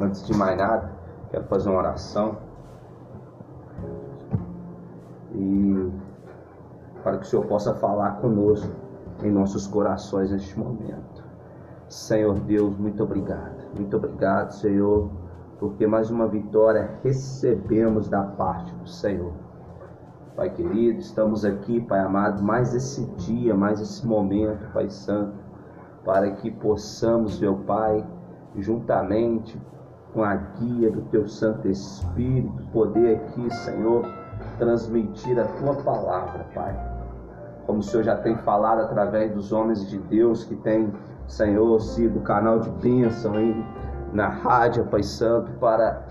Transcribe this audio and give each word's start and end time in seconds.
Antes 0.00 0.26
de 0.26 0.36
mais 0.36 0.56
nada, 0.58 0.92
quero 1.30 1.44
fazer 1.44 1.70
uma 1.70 1.78
oração. 1.78 2.36
E 5.32 5.92
para 7.02 7.18
que 7.18 7.24
o 7.24 7.26
Senhor 7.26 7.46
possa 7.46 7.74
falar 7.74 8.20
conosco 8.20 8.70
em 9.22 9.30
nossos 9.30 9.66
corações 9.66 10.30
neste 10.30 10.58
momento. 10.58 11.24
Senhor 11.88 12.38
Deus, 12.40 12.76
muito 12.76 13.02
obrigado. 13.02 13.64
Muito 13.74 13.96
obrigado, 13.96 14.50
Senhor, 14.50 15.08
porque 15.58 15.86
mais 15.86 16.10
uma 16.10 16.26
vitória 16.26 16.98
recebemos 17.02 18.08
da 18.08 18.22
parte 18.22 18.74
do 18.74 18.88
Senhor. 18.88 19.32
Pai 20.34 20.50
querido, 20.50 20.98
estamos 20.98 21.44
aqui, 21.44 21.80
Pai 21.80 22.00
amado, 22.00 22.42
mais 22.42 22.74
esse 22.74 23.06
dia, 23.12 23.54
mais 23.54 23.80
esse 23.80 24.06
momento, 24.06 24.70
Pai 24.72 24.90
Santo, 24.90 25.38
para 26.04 26.32
que 26.32 26.50
possamos, 26.50 27.40
meu 27.40 27.56
Pai, 27.58 28.04
juntamente 28.56 29.58
com 30.16 30.24
a 30.24 30.34
guia 30.34 30.90
do 30.90 31.02
Teu 31.10 31.28
Santo 31.28 31.68
Espírito, 31.68 32.62
poder 32.72 33.16
aqui, 33.16 33.54
Senhor, 33.54 34.02
transmitir 34.58 35.38
a 35.38 35.44
Tua 35.44 35.74
palavra, 35.74 36.46
Pai. 36.54 36.74
Como 37.66 37.80
o 37.80 37.82
Senhor 37.82 38.02
já 38.02 38.16
tem 38.16 38.34
falado 38.38 38.80
através 38.80 39.30
dos 39.34 39.52
homens 39.52 39.86
de 39.86 39.98
Deus 39.98 40.42
que 40.44 40.56
tem, 40.56 40.90
Senhor, 41.28 41.78
sido 41.82 42.20
canal 42.20 42.60
de 42.60 42.70
bênção 42.70 43.34
aí 43.34 43.62
na 44.14 44.28
rádio, 44.28 44.86
Pai 44.86 45.02
Santo, 45.02 45.52
para 45.60 46.02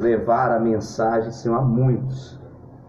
levar 0.00 0.50
a 0.50 0.58
mensagem, 0.58 1.30
Senhor, 1.30 1.58
a 1.58 1.62
muitos 1.62 2.40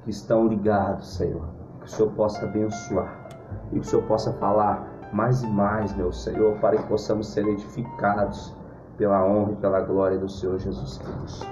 que 0.04 0.10
estão 0.10 0.48
ligados, 0.48 1.16
Senhor. 1.16 1.46
Que 1.82 1.86
o 1.86 1.90
Senhor 1.90 2.12
possa 2.14 2.46
abençoar 2.46 3.28
e 3.72 3.76
que 3.76 3.82
o 3.82 3.84
Senhor 3.84 4.04
possa 4.06 4.34
falar 4.34 4.84
mais 5.14 5.44
e 5.44 5.48
mais, 5.48 5.96
meu 5.96 6.12
Senhor, 6.12 6.58
para 6.58 6.76
que 6.76 6.88
possamos 6.88 7.28
ser 7.28 7.48
edificados 7.48 8.58
pela 9.00 9.26
honra 9.26 9.54
e 9.54 9.56
pela 9.56 9.80
glória 9.80 10.20
do 10.20 10.28
Senhor 10.28 10.60
Jesus 10.60 10.98
Cristo. 10.98 11.48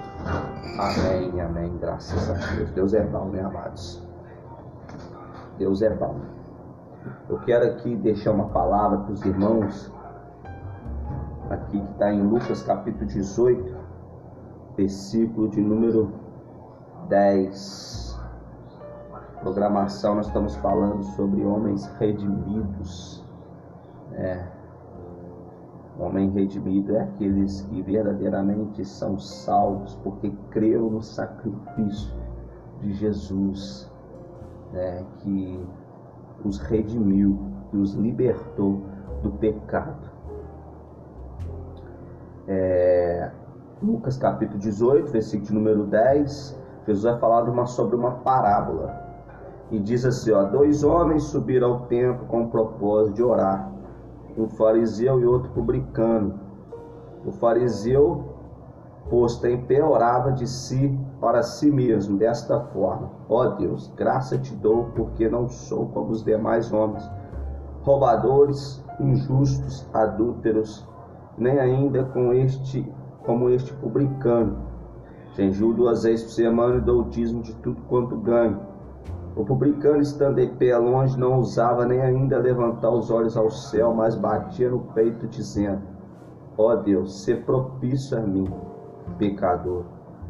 Amém, 0.78 1.40
amém. 1.40 1.78
Graças 1.80 2.30
a 2.30 2.34
Deus. 2.54 2.70
Deus 2.72 2.94
é 2.94 3.02
bom, 3.02 3.24
meus 3.24 3.46
amados. 3.46 4.06
Deus 5.58 5.80
é 5.80 5.88
bom. 5.88 6.20
Eu 7.26 7.38
quero 7.40 7.66
aqui 7.66 7.96
deixar 7.96 8.32
uma 8.32 8.50
palavra 8.50 8.98
para 8.98 9.12
os 9.12 9.24
irmãos, 9.24 9.90
aqui 11.48 11.80
que 11.80 11.92
está 11.92 12.12
em 12.12 12.22
Lucas 12.22 12.62
capítulo 12.62 13.06
18, 13.06 13.74
versículo 14.76 15.48
de 15.48 15.62
número 15.62 16.12
10. 17.08 18.20
Programação, 19.40 20.16
nós 20.16 20.26
estamos 20.26 20.54
falando 20.56 21.02
sobre 21.02 21.42
homens 21.44 21.86
redimidos. 21.98 23.24
É, 24.12 24.57
Homem 25.98 26.30
redimido 26.30 26.94
é 26.94 27.02
aqueles 27.02 27.62
que 27.62 27.82
verdadeiramente 27.82 28.84
são 28.84 29.18
salvos 29.18 29.96
porque 30.04 30.32
creram 30.50 30.90
no 30.90 31.02
sacrifício 31.02 32.14
de 32.80 32.92
Jesus, 32.92 33.90
né, 34.72 35.04
que 35.18 35.60
os 36.44 36.58
redimiu, 36.60 37.36
que 37.68 37.76
os 37.76 37.94
libertou 37.94 38.80
do 39.24 39.32
pecado. 39.32 40.08
É, 42.46 43.32
Lucas 43.82 44.16
capítulo 44.16 44.60
18, 44.60 45.10
versículo 45.10 45.54
número 45.54 45.84
10, 45.84 46.62
Jesus 46.86 47.04
vai 47.04 47.18
falar 47.18 47.42
uma, 47.50 47.66
sobre 47.66 47.96
uma 47.96 48.12
parábola. 48.12 48.96
E 49.72 49.80
diz 49.80 50.04
assim: 50.04 50.30
ó, 50.30 50.44
dois 50.44 50.84
homens 50.84 51.24
subiram 51.24 51.72
ao 51.72 51.80
templo 51.86 52.24
com 52.26 52.44
o 52.44 52.48
propósito 52.48 53.16
de 53.16 53.22
orar 53.24 53.77
um 54.38 54.48
fariseu 54.48 55.20
e 55.20 55.26
outro 55.26 55.50
publicano. 55.50 56.38
O 57.26 57.32
fariseu, 57.32 58.36
posto 59.10 59.46
em 59.46 59.60
pé, 59.64 59.82
orava 59.82 60.30
de 60.30 60.46
si 60.46 60.96
para 61.20 61.42
si 61.42 61.70
mesmo, 61.70 62.16
desta 62.16 62.60
forma: 62.60 63.10
Ó 63.28 63.42
oh 63.42 63.50
Deus, 63.56 63.92
graça 63.96 64.38
te 64.38 64.54
dou, 64.54 64.84
porque 64.94 65.28
não 65.28 65.48
sou 65.48 65.88
como 65.88 66.10
os 66.10 66.22
demais 66.22 66.72
homens, 66.72 67.10
roubadores, 67.82 68.82
injustos, 69.00 69.84
adúlteros, 69.92 70.86
nem 71.36 71.58
ainda 71.58 72.04
com 72.04 72.32
este, 72.32 72.86
como 73.24 73.50
este 73.50 73.72
publicano. 73.74 74.68
Jejuo 75.32 75.74
duas 75.74 76.04
vezes 76.04 76.24
por 76.24 76.32
semana 76.32 76.76
e 76.76 76.80
dou 76.80 77.02
o 77.02 77.08
dízimo 77.08 77.42
de 77.42 77.54
tudo 77.56 77.80
quanto 77.82 78.16
ganho. 78.16 78.60
O 79.38 79.44
publicano, 79.44 80.02
estando 80.02 80.40
em 80.40 80.52
pé 80.56 80.76
longe, 80.76 81.16
não 81.16 81.36
ousava 81.36 81.86
nem 81.86 82.00
ainda 82.00 82.36
levantar 82.38 82.90
os 82.90 83.08
olhos 83.08 83.36
ao 83.36 83.48
céu, 83.48 83.94
mas 83.94 84.16
batia 84.16 84.68
no 84.68 84.80
peito, 84.80 85.28
dizendo: 85.28 85.80
Ó 86.56 86.72
oh 86.72 86.76
Deus, 86.78 87.22
se 87.22 87.36
propício 87.36 88.18
a 88.18 88.20
mim, 88.20 88.52
pecador. 89.16 89.84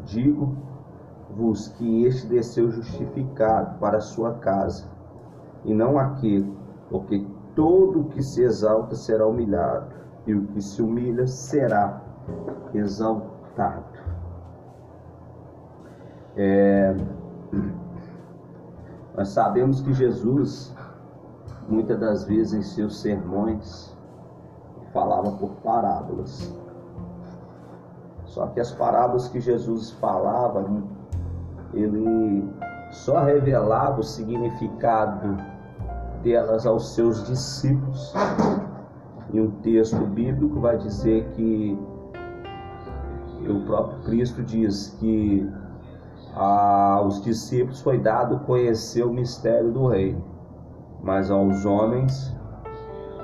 Digo-vos 0.05 1.69
que 1.69 2.05
este 2.05 2.27
desceu 2.27 2.71
justificado 2.71 3.79
para 3.79 3.97
a 3.97 4.03
sua 4.03 4.35
casa, 4.35 4.85
e 5.65 5.73
não 5.73 5.99
aquele, 5.99 6.55
porque 6.91 7.27
todo 7.55 8.01
o 8.01 8.05
que 8.11 8.23
se 8.23 8.43
exalta 8.43 8.95
será 8.95 9.27
humilhado, 9.27 9.87
e 10.27 10.35
o 10.35 10.49
que 10.49 10.61
se 10.61 10.83
humilha 10.83 11.27
será 11.27 12.03
exaltado. 12.75 13.87
É 16.37 16.95
nós 19.19 19.31
sabemos 19.31 19.81
que 19.81 19.93
Jesus, 19.93 20.73
muitas 21.69 21.99
das 21.99 22.23
vezes 22.23 22.53
em 22.55 22.63
seus 22.63 23.01
sermões, 23.01 23.93
falava 24.93 25.33
por 25.33 25.51
parábolas. 25.65 26.55
Só 28.27 28.47
que 28.47 28.61
as 28.61 28.71
parábolas 28.71 29.27
que 29.27 29.41
Jesus 29.41 29.91
falava, 29.91 30.65
ele 31.75 32.49
só 32.93 33.25
revelava 33.25 33.99
o 33.99 34.05
significado 34.05 35.37
delas 36.23 36.65
aos 36.65 36.95
seus 36.95 37.27
discípulos. 37.27 38.15
E 39.33 39.41
um 39.41 39.51
texto 39.63 39.99
bíblico 40.07 40.61
vai 40.61 40.79
dizer 40.79 41.29
que 41.33 41.77
o 43.49 43.65
próprio 43.67 43.99
Cristo 44.05 44.45
diz 44.45 44.97
que 45.01 45.45
aos 46.39 47.21
discípulos 47.23 47.81
foi 47.83 47.99
dado 47.99 48.39
conhecer 48.41 49.03
o 49.03 49.13
mistério 49.13 49.73
do 49.73 49.89
reino, 49.89 50.25
mas 51.03 51.33
aos 51.33 51.65
homens 51.65 52.33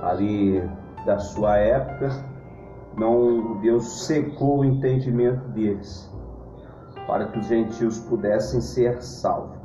ali 0.03 0.61
da 1.07 1.19
sua 1.19 1.57
época, 1.57 2.11
não 2.97 3.61
Deus 3.61 4.07
secou 4.07 4.59
o 4.59 4.65
entendimento 4.65 5.47
deles, 5.51 6.13
para 7.07 7.29
que 7.29 7.39
os 7.39 7.47
gentios 7.47 8.01
pudessem 8.01 8.61
ser 8.61 9.01
salvos. 9.01 9.59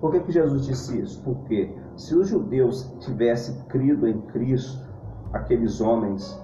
Por 0.00 0.12
que, 0.12 0.20
que 0.20 0.32
Jesus 0.32 0.66
disse 0.66 1.00
isso? 1.00 1.20
Porque 1.22 1.74
se 1.96 2.14
os 2.14 2.28
judeus 2.28 2.84
tivessem 3.00 3.56
crido 3.68 4.06
em 4.06 4.20
Cristo, 4.28 4.86
aqueles 5.32 5.80
homens 5.80 6.40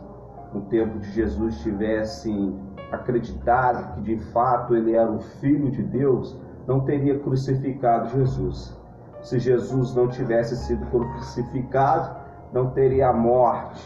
no 0.53 0.63
tempo 0.63 0.99
de 0.99 1.11
Jesus 1.13 1.61
tivessem 1.61 2.59
acreditado 2.93 3.95
que 3.95 4.03
de 4.03 4.19
fato 4.33 4.77
ele 4.77 4.95
era 4.95 5.11
o 5.11 5.19
Filho 5.19 5.71
de 5.71 5.83
Deus, 5.83 6.39
não 6.67 6.81
teria 6.81 7.19
crucificado 7.19 8.11
Jesus. 8.11 8.79
Se 9.23 9.39
Jesus 9.39 9.95
não 9.95 10.09
tivesse 10.09 10.57
sido 10.57 10.85
crucificado, 10.87 12.17
não 12.53 12.71
teria 12.71 13.09
a 13.09 13.13
morte. 13.13 13.83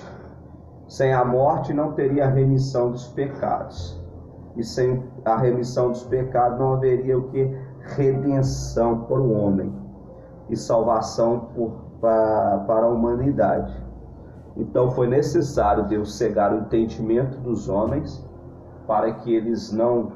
Sem 0.89 1.13
a 1.13 1.25
morte, 1.25 1.73
não 1.73 1.93
teria 1.93 2.27
a 2.27 2.31
remissão 2.31 2.91
dos 2.91 3.09
pecados. 3.09 4.01
E 4.57 4.65
sem 4.65 5.03
a 5.25 5.37
remissão 5.37 5.91
dos 5.91 6.05
pecados, 6.05 6.59
não 6.59 6.75
haveria 6.75 7.19
o 7.19 7.29
que? 7.29 7.57
Redenção 7.97 9.03
para 9.05 9.21
o 9.21 9.33
homem 9.33 9.73
e 10.49 10.57
salvação 10.57 11.51
por, 11.55 11.73
para, 12.01 12.65
para 12.67 12.87
a 12.87 12.89
humanidade. 12.89 13.75
Então 14.57 14.91
foi 14.91 15.07
necessário 15.07 15.85
Deus 15.85 16.17
cegar 16.17 16.53
o 16.53 16.61
entendimento 16.61 17.39
dos 17.41 17.69
homens 17.69 18.26
para 18.87 19.13
que 19.13 19.35
eles 19.35 19.73
não 19.73 20.13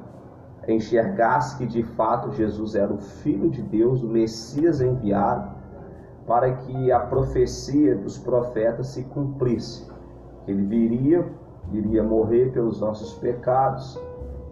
enxergassem 0.69 1.59
que 1.59 1.67
de 1.67 1.83
fato 1.83 2.33
Jesus 2.33 2.75
era 2.75 2.93
o 2.93 2.99
Filho 2.99 3.51
de 3.51 3.63
Deus, 3.63 4.03
o 4.03 4.09
Messias 4.09 4.81
enviado, 4.81 5.51
para 6.27 6.53
que 6.53 6.93
a 6.93 7.01
profecia 7.01 7.97
dos 7.97 8.19
profetas 8.19 8.89
se 8.89 9.03
cumprisse. 9.05 9.91
Ele 10.47 10.63
viria, 10.65 11.27
iria 11.73 12.03
morrer 12.03 12.53
pelos 12.53 12.81
nossos 12.81 13.15
pecados 13.15 14.01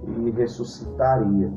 e 0.02 0.30
ressuscitaria. 0.30 1.52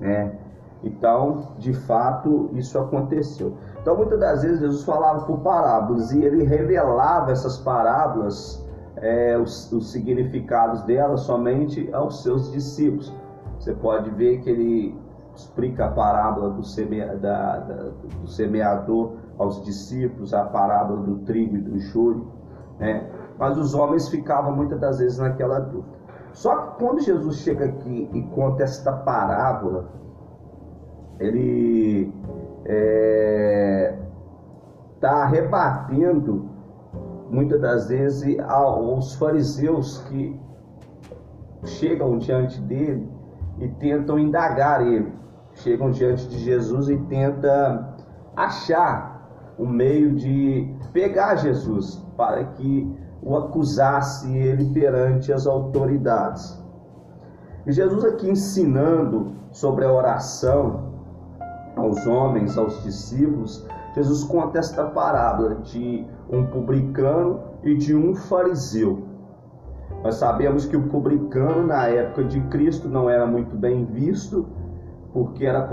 Né? 0.00 0.38
Então, 0.82 1.54
de 1.58 1.72
fato, 1.72 2.50
isso 2.52 2.78
aconteceu. 2.78 3.56
Então, 3.80 3.96
muitas 3.96 4.20
das 4.20 4.42
vezes, 4.42 4.60
Jesus 4.60 4.84
falava 4.84 5.24
por 5.24 5.38
parábolas 5.40 6.12
e 6.12 6.22
ele 6.22 6.44
revelava 6.44 7.32
essas 7.32 7.58
parábolas 7.58 8.63
é, 8.96 9.36
os, 9.36 9.70
os 9.72 9.90
significados 9.90 10.82
dela 10.82 11.16
somente 11.16 11.92
aos 11.92 12.22
seus 12.22 12.50
discípulos. 12.52 13.12
Você 13.58 13.72
pode 13.72 14.10
ver 14.10 14.40
que 14.40 14.50
ele 14.50 14.98
explica 15.34 15.86
a 15.86 15.90
parábola 15.90 16.50
do, 16.50 16.62
semea, 16.64 17.16
da, 17.16 17.58
da, 17.58 17.90
do 18.20 18.28
semeador 18.28 19.16
aos 19.38 19.64
discípulos, 19.64 20.32
a 20.32 20.44
parábola 20.44 21.00
do 21.02 21.18
trigo 21.20 21.56
e 21.56 21.60
do 21.60 21.78
júri, 21.78 22.22
né? 22.78 23.10
mas 23.36 23.58
os 23.58 23.74
homens 23.74 24.08
ficavam 24.08 24.54
muitas 24.54 24.78
das 24.80 24.98
vezes 24.98 25.18
naquela 25.18 25.58
dúvida. 25.58 25.94
Só 26.32 26.56
que 26.56 26.84
quando 26.84 27.00
Jesus 27.00 27.36
chega 27.38 27.64
aqui 27.66 28.08
e 28.12 28.22
conta 28.34 28.64
esta 28.64 28.92
parábola, 28.92 29.88
ele 31.18 32.12
está 32.64 32.72
é, 32.72 33.98
tá 35.00 35.26
rebatendo 35.26 36.53
muitas 37.30 37.60
das 37.60 37.88
vezes 37.88 38.38
aos 38.40 39.14
fariseus 39.16 39.98
que 40.08 40.38
chegam 41.64 42.18
diante 42.18 42.60
dele 42.60 43.08
e 43.58 43.68
tentam 43.68 44.18
indagar 44.18 44.86
ele, 44.86 45.12
chegam 45.54 45.90
diante 45.90 46.28
de 46.28 46.38
Jesus 46.38 46.88
e 46.88 46.96
tentam 46.96 47.94
achar 48.36 49.54
um 49.58 49.66
meio 49.66 50.14
de 50.14 50.68
pegar 50.92 51.36
Jesus 51.36 52.04
para 52.16 52.44
que 52.44 52.92
o 53.22 53.36
acusasse 53.36 54.36
ele 54.36 54.72
perante 54.72 55.32
as 55.32 55.46
autoridades. 55.46 56.62
E 57.66 57.72
Jesus 57.72 58.04
aqui 58.04 58.28
ensinando 58.28 59.32
sobre 59.50 59.84
a 59.84 59.92
oração 59.92 60.92
aos 61.76 62.06
homens, 62.06 62.58
aos 62.58 62.82
discípulos, 62.82 63.66
Jesus 63.94 64.24
conta 64.24 64.58
esta 64.58 64.84
parábola 64.86 65.56
de 65.56 66.04
um 66.30 66.44
publicano 66.46 67.40
e 67.62 67.76
de 67.76 67.94
um 67.94 68.14
fariseu. 68.14 69.04
Nós 70.02 70.16
sabemos 70.16 70.66
que 70.66 70.76
o 70.76 70.82
publicano 70.88 71.66
na 71.66 71.86
época 71.86 72.24
de 72.24 72.40
Cristo 72.48 72.88
não 72.88 73.08
era 73.08 73.24
muito 73.24 73.56
bem 73.56 73.84
visto, 73.84 74.46
porque 75.12 75.46
era 75.46 75.68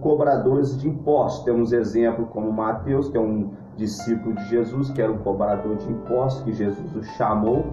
cobradores 0.00 0.76
de 0.78 0.88
impostos. 0.88 1.44
Temos 1.44 1.72
exemplo 1.72 2.26
como 2.26 2.52
Mateus, 2.52 3.08
que 3.08 3.16
é 3.16 3.20
um 3.20 3.50
discípulo 3.76 4.34
de 4.34 4.44
Jesus, 4.48 4.90
que 4.90 5.00
era 5.00 5.12
um 5.12 5.18
cobrador 5.18 5.76
de 5.76 5.90
impostos, 5.90 6.42
que 6.42 6.52
Jesus 6.52 6.96
o 6.96 7.02
chamou, 7.16 7.66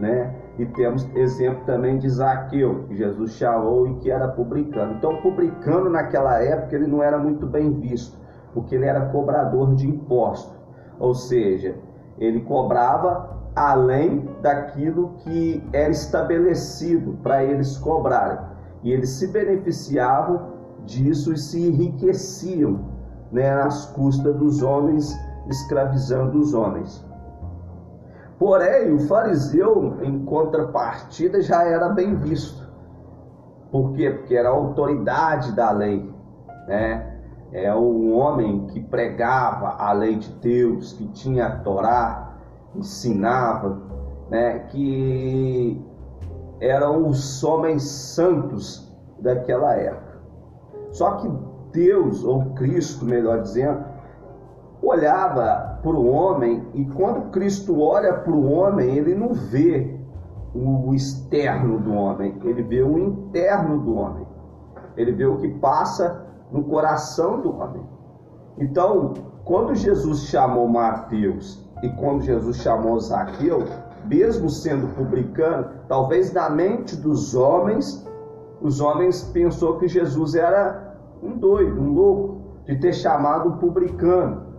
né? 0.00 0.34
E 0.58 0.64
temos 0.66 1.08
exemplo 1.14 1.62
também 1.66 1.98
de 1.98 2.08
Zaqueu, 2.08 2.84
que 2.84 2.96
Jesus 2.96 3.32
chamou 3.32 3.86
e 3.88 3.94
que 3.96 4.10
era 4.10 4.28
publicano. 4.28 4.94
Então, 4.94 5.14
o 5.14 5.22
publicano 5.22 5.90
naquela 5.90 6.42
época 6.42 6.74
ele 6.76 6.86
não 6.86 7.02
era 7.02 7.18
muito 7.18 7.46
bem 7.46 7.72
visto, 7.78 8.18
porque 8.52 8.74
ele 8.74 8.86
era 8.86 9.06
cobrador 9.06 9.74
de 9.74 9.88
impostos. 9.88 10.56
Ou 10.98 11.14
seja, 11.14 11.76
ele 12.18 12.40
cobrava 12.40 13.42
além 13.54 14.28
daquilo 14.40 15.14
que 15.18 15.62
era 15.72 15.90
estabelecido 15.90 17.18
para 17.22 17.44
eles 17.44 17.76
cobrarem. 17.78 18.38
E 18.82 18.92
eles 18.92 19.10
se 19.10 19.26
beneficiavam 19.26 20.52
disso 20.84 21.32
e 21.32 21.38
se 21.38 21.60
enriqueciam 21.60 22.80
né, 23.30 23.54
nas 23.54 23.86
custas 23.86 24.34
dos 24.36 24.62
homens 24.62 25.16
escravizando 25.48 26.38
os 26.38 26.54
homens. 26.54 27.04
Porém, 28.38 28.92
o 28.92 28.98
fariseu, 29.06 29.98
em 30.02 30.24
contrapartida, 30.24 31.40
já 31.40 31.62
era 31.64 31.88
bem 31.88 32.16
visto. 32.16 32.68
Por 33.70 33.92
quê? 33.92 34.10
Porque 34.10 34.34
era 34.34 34.48
a 34.48 34.52
autoridade 34.52 35.52
da 35.52 35.70
lei, 35.70 36.12
né? 36.66 37.11
É 37.52 37.74
um 37.74 38.16
homem 38.16 38.66
que 38.68 38.80
pregava 38.80 39.76
a 39.78 39.92
lei 39.92 40.16
de 40.16 40.32
Deus, 40.34 40.94
que 40.94 41.06
tinha 41.08 41.46
a 41.46 41.56
Torá, 41.58 42.32
ensinava, 42.74 43.78
né? 44.30 44.60
Que 44.70 45.80
eram 46.60 47.08
os 47.08 47.44
homens 47.44 47.82
santos 47.82 48.90
daquela 49.18 49.74
época. 49.74 50.20
Só 50.92 51.16
que 51.16 51.30
Deus, 51.72 52.24
ou 52.24 52.46
Cristo, 52.54 53.04
melhor 53.04 53.42
dizendo, 53.42 53.84
olhava 54.82 55.78
para 55.82 55.92
o 55.92 56.10
homem 56.10 56.66
e 56.74 56.84
quando 56.86 57.30
Cristo 57.30 57.80
olha 57.80 58.14
para 58.14 58.32
o 58.32 58.50
homem, 58.50 58.96
ele 58.96 59.14
não 59.14 59.34
vê 59.34 59.98
o 60.54 60.94
externo 60.94 61.78
do 61.78 61.92
homem, 61.94 62.38
ele 62.44 62.62
vê 62.62 62.82
o 62.82 62.98
interno 62.98 63.78
do 63.80 63.96
homem. 63.96 64.26
Ele 64.96 65.12
vê 65.12 65.24
o 65.24 65.38
que 65.38 65.48
passa 65.48 66.21
no 66.52 66.62
coração 66.64 67.40
do 67.40 67.56
homem. 67.56 67.82
Então, 68.58 69.14
quando 69.44 69.74
Jesus 69.74 70.24
chamou 70.24 70.68
Mateus 70.68 71.66
e 71.82 71.88
quando 71.90 72.22
Jesus 72.22 72.58
chamou 72.58 73.00
Zaqueu, 73.00 73.64
mesmo 74.04 74.48
sendo 74.48 74.94
publicano, 74.94 75.68
talvez 75.88 76.32
na 76.32 76.50
mente 76.50 76.94
dos 76.96 77.34
homens, 77.34 78.06
os 78.60 78.80
homens 78.80 79.24
pensou 79.32 79.78
que 79.78 79.88
Jesus 79.88 80.34
era 80.34 80.96
um 81.22 81.36
doido, 81.36 81.80
um 81.80 81.92
louco, 81.92 82.42
de 82.64 82.78
ter 82.78 82.92
chamado 82.92 83.48
um 83.48 83.56
publicano. 83.56 84.52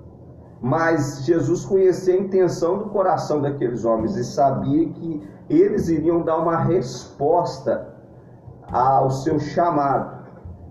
Mas 0.62 1.25
Jesus 1.25 1.66
conhecia 1.66 2.16
a 2.16 2.18
intenção 2.18 2.78
do 2.78 2.86
coração 2.86 3.42
daqueles 3.42 3.84
homens 3.86 4.16
e 4.16 4.24
sabia 4.24 4.89
que 4.89 5.22
eles 5.50 5.89
iriam 5.89 6.22
dar 6.22 6.38
uma 6.38 6.57
resposta 6.57 7.94
ao 8.72 9.10
seu 9.10 9.39
chamado. 9.39 10.12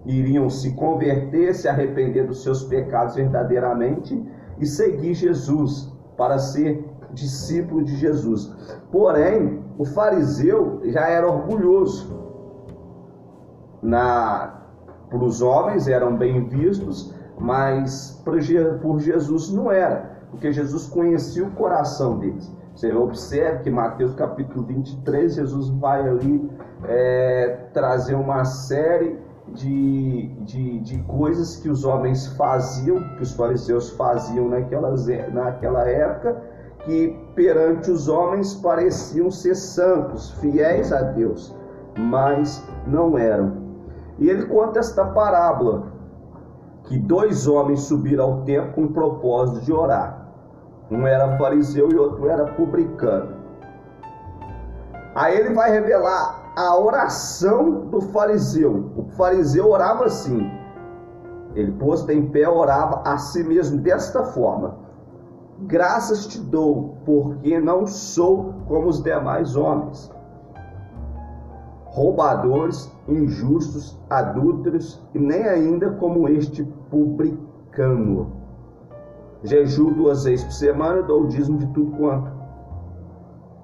Iriam 0.04 0.50
se 0.50 0.72
converter, 0.74 1.54
se 1.54 1.68
arrepender 1.68 2.26
dos 2.26 2.42
seus 2.42 2.64
pecados 2.64 3.14
verdadeiramente 3.14 4.20
e 4.58 4.66
seguir 4.66 5.14
Jesus 5.14 5.92
para 6.16 6.38
ser 6.38 6.84
discípulo 7.12 7.84
de 7.84 7.96
Jesus. 7.96 8.52
Porém, 8.90 9.62
o 9.78 9.84
fariseu 9.84 10.80
já 10.84 11.08
era 11.08 11.26
orgulhoso. 11.26 12.20
Na 13.82 14.62
para 15.12 15.24
os 15.24 15.42
homens 15.42 15.88
eram 15.88 16.16
bem 16.16 16.48
vistos, 16.48 17.14
mas 17.38 18.22
por 18.24 18.40
Jesus 18.98 19.52
não 19.52 19.70
era, 19.70 20.22
porque 20.30 20.50
Jesus 20.50 20.86
conhecia 20.86 21.44
o 21.44 21.50
coração 21.50 22.18
deles. 22.18 22.50
Você 22.74 22.90
observe 22.94 23.64
que 23.64 23.70
Mateus 23.70 24.14
capítulo 24.14 24.64
23, 24.64 25.34
Jesus 25.34 25.68
vai 25.68 26.08
ali 26.08 26.50
é, 26.88 27.66
trazer 27.74 28.14
uma 28.14 28.42
série 28.46 29.18
de, 29.48 30.28
de, 30.44 30.80
de 30.80 30.98
coisas 31.04 31.56
que 31.56 31.68
os 31.68 31.84
homens 31.84 32.26
faziam, 32.36 32.98
que 33.16 33.22
os 33.22 33.34
fariseus 33.34 33.90
faziam 33.90 34.48
naquelas, 34.48 35.06
naquela 35.32 35.88
época, 35.88 36.40
que 36.80 37.18
perante 37.34 37.90
os 37.90 38.08
homens 38.08 38.54
pareciam 38.54 39.30
ser 39.30 39.54
santos, 39.54 40.30
fiéis 40.40 40.92
a 40.92 41.02
Deus, 41.02 41.54
mas 41.96 42.64
não 42.86 43.18
eram. 43.18 43.62
E 44.18 44.28
ele 44.28 44.46
conta 44.46 44.78
esta 44.78 45.04
parábola 45.04 45.92
que 46.84 46.98
dois 46.98 47.46
homens 47.46 47.82
subiram 47.82 48.24
ao 48.24 48.42
templo 48.42 48.72
com 48.72 48.84
o 48.84 48.92
propósito 48.92 49.64
de 49.64 49.72
orar. 49.72 50.28
Um 50.90 51.06
era 51.06 51.38
fariseu 51.38 51.90
e 51.90 51.96
outro 51.96 52.28
era 52.28 52.44
publicano. 52.52 53.36
Aí 55.14 55.36
ele 55.38 55.54
vai 55.54 55.70
revelar 55.70 56.41
a 56.56 56.76
oração 56.78 57.86
do 57.86 58.00
fariseu. 58.00 58.90
O 58.96 59.04
fariseu 59.16 59.70
orava 59.70 60.04
assim. 60.04 60.50
Ele 61.54 61.72
posto 61.72 62.10
em 62.10 62.26
pé 62.30 62.48
orava 62.48 63.02
a 63.04 63.18
si 63.18 63.42
mesmo 63.44 63.80
desta 63.80 64.24
forma: 64.24 64.76
Graças 65.60 66.26
te 66.26 66.40
dou, 66.40 66.96
porque 67.04 67.60
não 67.60 67.86
sou 67.86 68.54
como 68.66 68.88
os 68.88 69.02
demais 69.02 69.56
homens 69.56 70.10
roubadores, 71.92 72.90
injustos, 73.06 74.00
adúlteros 74.08 74.98
e 75.14 75.18
nem 75.18 75.42
ainda 75.42 75.90
como 75.90 76.26
este 76.26 76.64
publicano. 76.90 78.32
Jejuo 79.44 79.92
duas 79.92 80.24
vezes 80.24 80.44
por 80.44 80.52
semana 80.52 81.02
dou 81.02 81.24
o 81.24 81.28
dízimo 81.28 81.58
de 81.58 81.66
tudo 81.68 81.94
quanto 81.98 82.32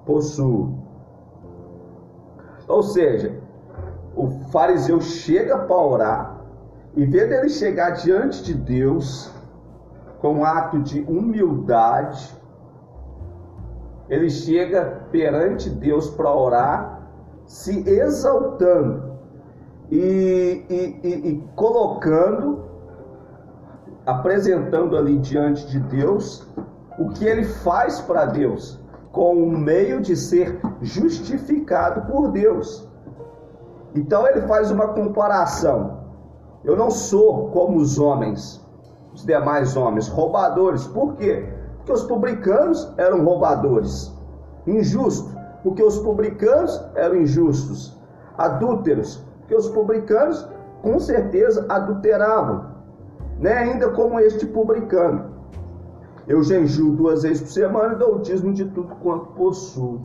possuo. 0.05 0.77
Ou 2.69 2.83
seja, 2.83 3.35
o 4.15 4.29
fariseu 4.51 5.01
chega 5.01 5.57
para 5.57 5.75
orar 5.75 6.41
e 6.95 7.03
vê 7.03 7.25
dele 7.25 7.49
chegar 7.49 7.91
diante 7.91 8.43
de 8.43 8.53
Deus 8.53 9.33
com 10.19 10.35
um 10.35 10.45
ato 10.45 10.79
de 10.79 11.01
humildade, 11.01 12.37
ele 14.07 14.29
chega 14.29 15.03
perante 15.11 15.69
Deus 15.69 16.09
para 16.09 16.33
orar 16.33 17.09
se 17.45 17.87
exaltando 17.89 19.17
e, 19.89 20.65
e, 20.69 20.99
e, 21.03 21.29
e 21.29 21.43
colocando, 21.55 22.65
apresentando 24.05 24.95
ali 24.95 25.17
diante 25.17 25.67
de 25.67 25.79
Deus 25.79 26.47
o 26.99 27.09
que 27.09 27.25
ele 27.25 27.45
faz 27.45 27.99
para 28.01 28.25
Deus, 28.25 28.78
com 29.11 29.43
o 29.43 29.57
meio 29.57 30.01
de 30.01 30.15
ser 30.15 30.59
justificado 30.81 32.11
por 32.11 32.31
Deus. 32.31 32.87
Então 33.95 34.27
ele 34.27 34.41
faz 34.41 34.71
uma 34.71 34.89
comparação. 34.89 35.99
Eu 36.63 36.75
não 36.75 36.91
sou 36.91 37.49
como 37.49 37.77
os 37.77 37.97
homens, 37.97 38.63
os 39.13 39.25
demais 39.25 39.75
homens, 39.75 40.07
roubadores. 40.07 40.85
Por 40.87 41.15
quê? 41.15 41.47
Porque 41.77 41.91
os 41.91 42.03
publicanos 42.03 42.93
eram 42.97 43.23
roubadores, 43.23 44.13
injustos 44.67 45.39
porque 45.63 45.83
os 45.83 45.97
publicanos 45.99 46.81
eram 46.95 47.17
injustos, 47.17 47.97
adúlteros, 48.37 49.25
porque 49.39 49.55
os 49.55 49.67
publicanos 49.69 50.47
com 50.81 50.99
certeza 50.99 51.65
adulteravam, 51.69 52.65
né? 53.37 53.53
ainda 53.53 53.89
como 53.89 54.19
este 54.19 54.45
publicano. 54.45 55.38
Eu 56.29 56.43
jejuo 56.43 56.91
duas 56.91 57.23
vezes 57.23 57.41
por 57.41 57.49
semana 57.49 57.93
e 57.95 57.97
dou 57.97 58.15
o 58.15 58.19
dízimo 58.19 58.53
de 58.53 58.63
tudo 58.65 58.95
quanto 58.97 59.33
possuo. 59.33 59.99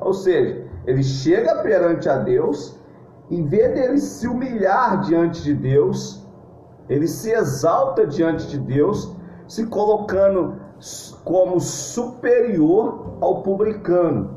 Ou 0.00 0.12
seja, 0.12 0.66
Ele 0.84 1.02
chega 1.02 1.62
perante 1.62 2.08
a 2.08 2.18
Deus, 2.18 2.78
em 3.30 3.44
vez 3.46 3.74
dele 3.74 3.98
se 3.98 4.26
humilhar 4.26 5.02
diante 5.02 5.42
de 5.42 5.54
Deus, 5.54 6.26
ele 6.88 7.06
se 7.06 7.30
exalta 7.30 8.06
diante 8.06 8.48
de 8.48 8.58
Deus, 8.58 9.14
se 9.46 9.66
colocando 9.66 10.56
como 11.24 11.60
superior 11.60 13.18
ao 13.20 13.42
publicano. 13.42 14.30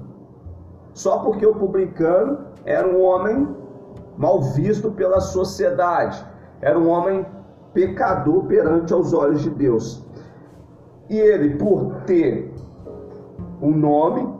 Só 0.93 1.19
porque 1.19 1.45
o 1.45 1.55
publicano 1.55 2.39
era 2.65 2.87
um 2.87 3.01
homem 3.01 3.47
mal 4.17 4.41
visto 4.41 4.91
pela 4.91 5.21
sociedade, 5.21 6.23
era 6.59 6.77
um 6.77 6.89
homem 6.89 7.25
pecador 7.73 8.43
perante 8.43 8.91
aos 8.91 9.13
olhos 9.13 9.41
de 9.41 9.49
Deus. 9.49 10.05
E 11.11 11.19
ele, 11.19 11.57
por 11.57 12.03
ter 12.05 12.53
um 13.61 13.71
nome, 13.71 14.33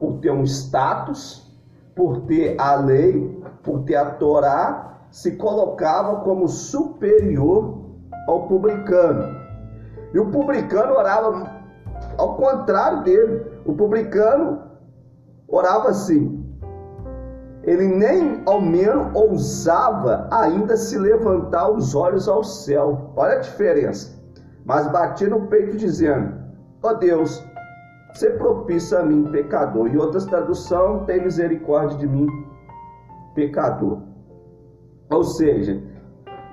por 0.00 0.14
ter 0.20 0.30
um 0.30 0.42
status, 0.42 1.54
por 1.94 2.22
ter 2.22 2.58
a 2.58 2.76
lei, 2.76 3.38
por 3.62 3.80
ter 3.80 3.96
a 3.96 4.12
Torá, 4.12 5.00
se 5.10 5.32
colocava 5.32 6.20
como 6.20 6.48
superior 6.48 7.76
ao 8.26 8.46
publicano. 8.46 9.36
E 10.14 10.18
o 10.18 10.30
publicano 10.30 10.94
orava 10.94 11.46
ao 12.16 12.36
contrário 12.36 13.02
dele. 13.02 13.44
O 13.66 13.74
publicano 13.74 14.62
orava 15.46 15.90
assim. 15.90 16.42
Ele 17.64 17.86
nem 17.86 18.42
ao 18.46 18.62
menos 18.62 19.14
ousava 19.14 20.26
ainda 20.30 20.74
se 20.74 20.96
levantar 20.96 21.70
os 21.70 21.94
olhos 21.94 22.26
ao 22.26 22.42
céu. 22.42 23.12
Olha 23.14 23.34
a 23.34 23.40
diferença. 23.40 24.17
Mas 24.68 24.86
batia 24.92 25.30
no 25.30 25.46
peito 25.46 25.78
dizendo: 25.78 26.34
Ó 26.82 26.90
oh 26.90 26.94
Deus, 26.94 27.42
se 28.12 28.28
propício 28.32 28.98
a 28.98 29.02
mim, 29.02 29.24
pecador. 29.32 29.88
E 29.88 29.96
outras 29.96 30.26
traduções, 30.26 31.06
tem 31.06 31.22
misericórdia 31.22 31.96
de 31.96 32.06
mim, 32.06 32.26
pecador. 33.34 34.02
Ou 35.10 35.24
seja, 35.24 35.82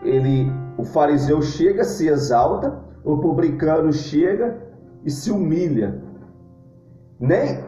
ele, 0.02 0.50
o 0.78 0.86
fariseu 0.86 1.42
chega, 1.42 1.84
se 1.84 2.08
exalta, 2.08 2.80
o 3.04 3.18
publicano 3.18 3.92
chega 3.92 4.64
e 5.04 5.12
se 5.12 5.30
humilha. 5.30 6.02
Nem 7.20 7.66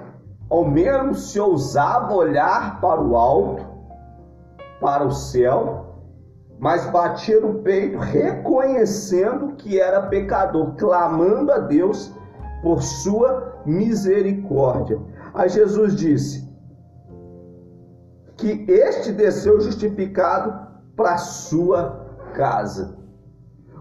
ao 0.50 0.64
menos 0.64 1.34
se 1.34 1.40
ousava 1.42 2.14
olhar 2.14 2.80
para 2.80 3.02
o 3.02 3.18
alto, 3.18 3.66
para 4.80 5.06
o 5.06 5.12
céu, 5.12 5.87
mas 6.60 6.90
batia 6.90 7.40
no 7.40 7.56
peito, 7.62 7.98
reconhecendo 7.98 9.54
que 9.56 9.80
era 9.80 10.02
pecador, 10.04 10.76
clamando 10.76 11.52
a 11.52 11.60
Deus 11.60 12.14
por 12.62 12.82
sua 12.82 13.62
misericórdia. 13.66 15.00
Aí 15.34 15.50
Jesus 15.50 15.96
disse 15.96 16.48
que 18.36 18.66
este 18.68 19.12
desceu 19.12 19.60
justificado 19.60 20.68
para 20.96 21.18
sua 21.18 22.08
casa. 22.34 22.98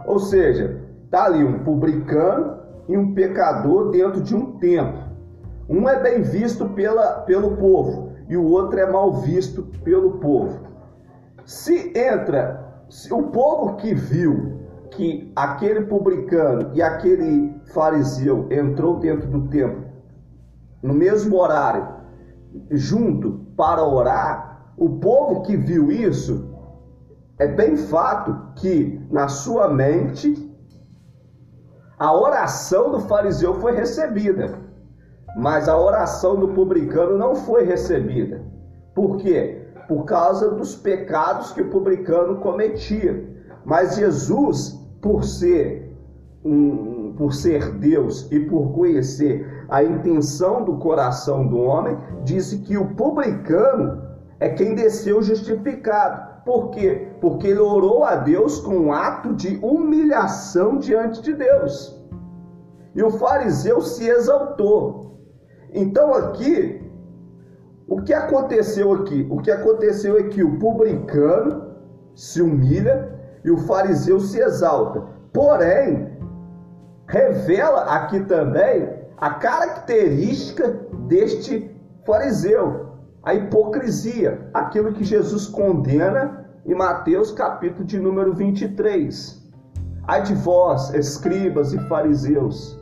Ou 0.07 0.19
seja, 0.19 0.83
está 1.05 1.25
ali 1.25 1.43
um 1.43 1.65
publicano 1.65 2.59
e 2.89 2.97
um 2.97 3.15
pecador 3.15 3.91
dentro 3.91 4.21
de 4.21 4.35
um 4.35 4.59
templo. 4.59 5.05
Um 5.69 5.89
é 5.89 6.01
bem 6.01 6.23
visto 6.23 6.69
pela, 6.71 7.23
pelo 7.23 7.57
povo 7.57 8.13
e 8.29 8.37
o 8.37 8.45
outro 8.45 8.79
é 8.79 8.91
mal 8.91 9.13
visto 9.15 9.63
pelo 9.83 10.19
povo. 10.19 10.67
Se 11.45 11.93
entra, 11.97 12.66
o 13.11 13.23
povo 13.25 13.77
que 13.77 13.95
viu 13.95 14.61
que 14.91 15.33
aquele 15.35 15.83
publicano 15.83 16.71
e 16.75 16.81
aquele 16.81 17.55
fariseu 17.73 18.47
entrou 18.51 18.99
dentro 18.99 19.29
do 19.29 19.49
templo 19.49 19.87
no 20.83 20.95
mesmo 20.95 21.37
horário, 21.37 21.89
junto 22.71 23.41
para 23.57 23.83
orar, 23.83 24.73
o 24.77 24.99
povo 25.01 25.43
que 25.43 25.57
viu 25.57 25.91
isso 25.91 26.55
é 27.39 27.47
bem 27.49 27.77
fato 27.77 28.53
que 28.55 29.05
na 29.11 29.29
sua 29.29 29.69
mente 29.69 30.47
a 31.99 32.15
oração 32.15 32.91
do 32.91 33.01
fariseu 33.01 33.55
foi 33.55 33.73
recebida, 33.75 34.59
mas 35.37 35.69
a 35.69 35.77
oração 35.77 36.37
do 36.37 36.49
publicano 36.49 37.19
não 37.19 37.35
foi 37.35 37.65
recebida. 37.65 38.45
Por 38.95 39.17
quê? 39.17 39.56
Por 39.89 40.05
causa 40.05 40.51
dos 40.51 40.75
pecados 40.75 41.53
que 41.53 41.63
o 41.63 41.71
publicano 41.71 42.37
cometia. 42.37 43.25
Mas 43.65 43.97
Jesus, 43.97 44.79
por 45.01 45.25
ser 45.25 45.87
um, 46.45 47.15
por 47.17 47.33
ser 47.33 47.73
Deus 47.73 48.31
e 48.31 48.41
por 48.41 48.73
conhecer 48.73 49.65
a 49.69 49.83
intenção 49.83 50.65
do 50.65 50.77
coração 50.77 51.47
do 51.47 51.59
homem, 51.59 51.99
disse 52.25 52.59
que 52.59 52.77
o 52.77 52.95
publicano 52.95 54.03
é 54.39 54.49
quem 54.51 54.75
desceu 54.75 55.23
justificado. 55.23 56.45
Por 56.45 56.71
quê? 56.71 57.09
Porque 57.21 57.49
ele 57.49 57.59
orou 57.59 58.05
a 58.05 58.17
Deus 58.17 58.61
com 58.61 58.77
um 58.77 58.93
ato 58.93 59.35
de 59.35 59.59
humilhação 59.63 60.79
diante 60.79 61.21
de 61.21 61.35
Deus. 61.35 62.01
E 62.95 63.03
o 63.03 63.11
fariseu 63.11 63.81
se 63.81 64.09
exaltou. 64.09 65.19
Então 65.73 66.15
aqui, 66.15 66.76
o 67.89 68.03
que 68.03 68.13
aconteceu 68.13 68.93
aqui? 68.93 69.27
O 69.31 69.39
que 69.39 69.51
aconteceu 69.51 70.19
é 70.19 70.25
que 70.25 70.43
o 70.43 70.59
publicano 70.59 71.77
se 72.15 72.43
humilha 72.43 73.15
e 73.45 73.51
o 73.51 73.59
fariseu 73.59 74.19
se 74.19 74.41
exalta. 74.41 75.05
Porém, 75.33 76.19
revela 77.07 77.83
aqui 77.95 78.21
também 78.25 78.89
a 79.17 79.31
característica 79.31 80.69
deste 81.07 81.71
fariseu 82.05 82.87
a 83.23 83.35
hipocrisia, 83.35 84.49
aquilo 84.55 84.93
que 84.93 85.03
Jesus 85.03 85.47
condena 85.47 86.47
em 86.65 86.75
Mateus 86.75 87.33
capítulo 87.33 87.85
de 87.85 87.99
número 87.99 88.33
23. 88.33 89.45
Ai 90.09 90.23
de 90.23 90.35
vós, 90.35 90.93
escribas 90.95 91.73
e 91.73 91.79
fariseus, 91.89 92.79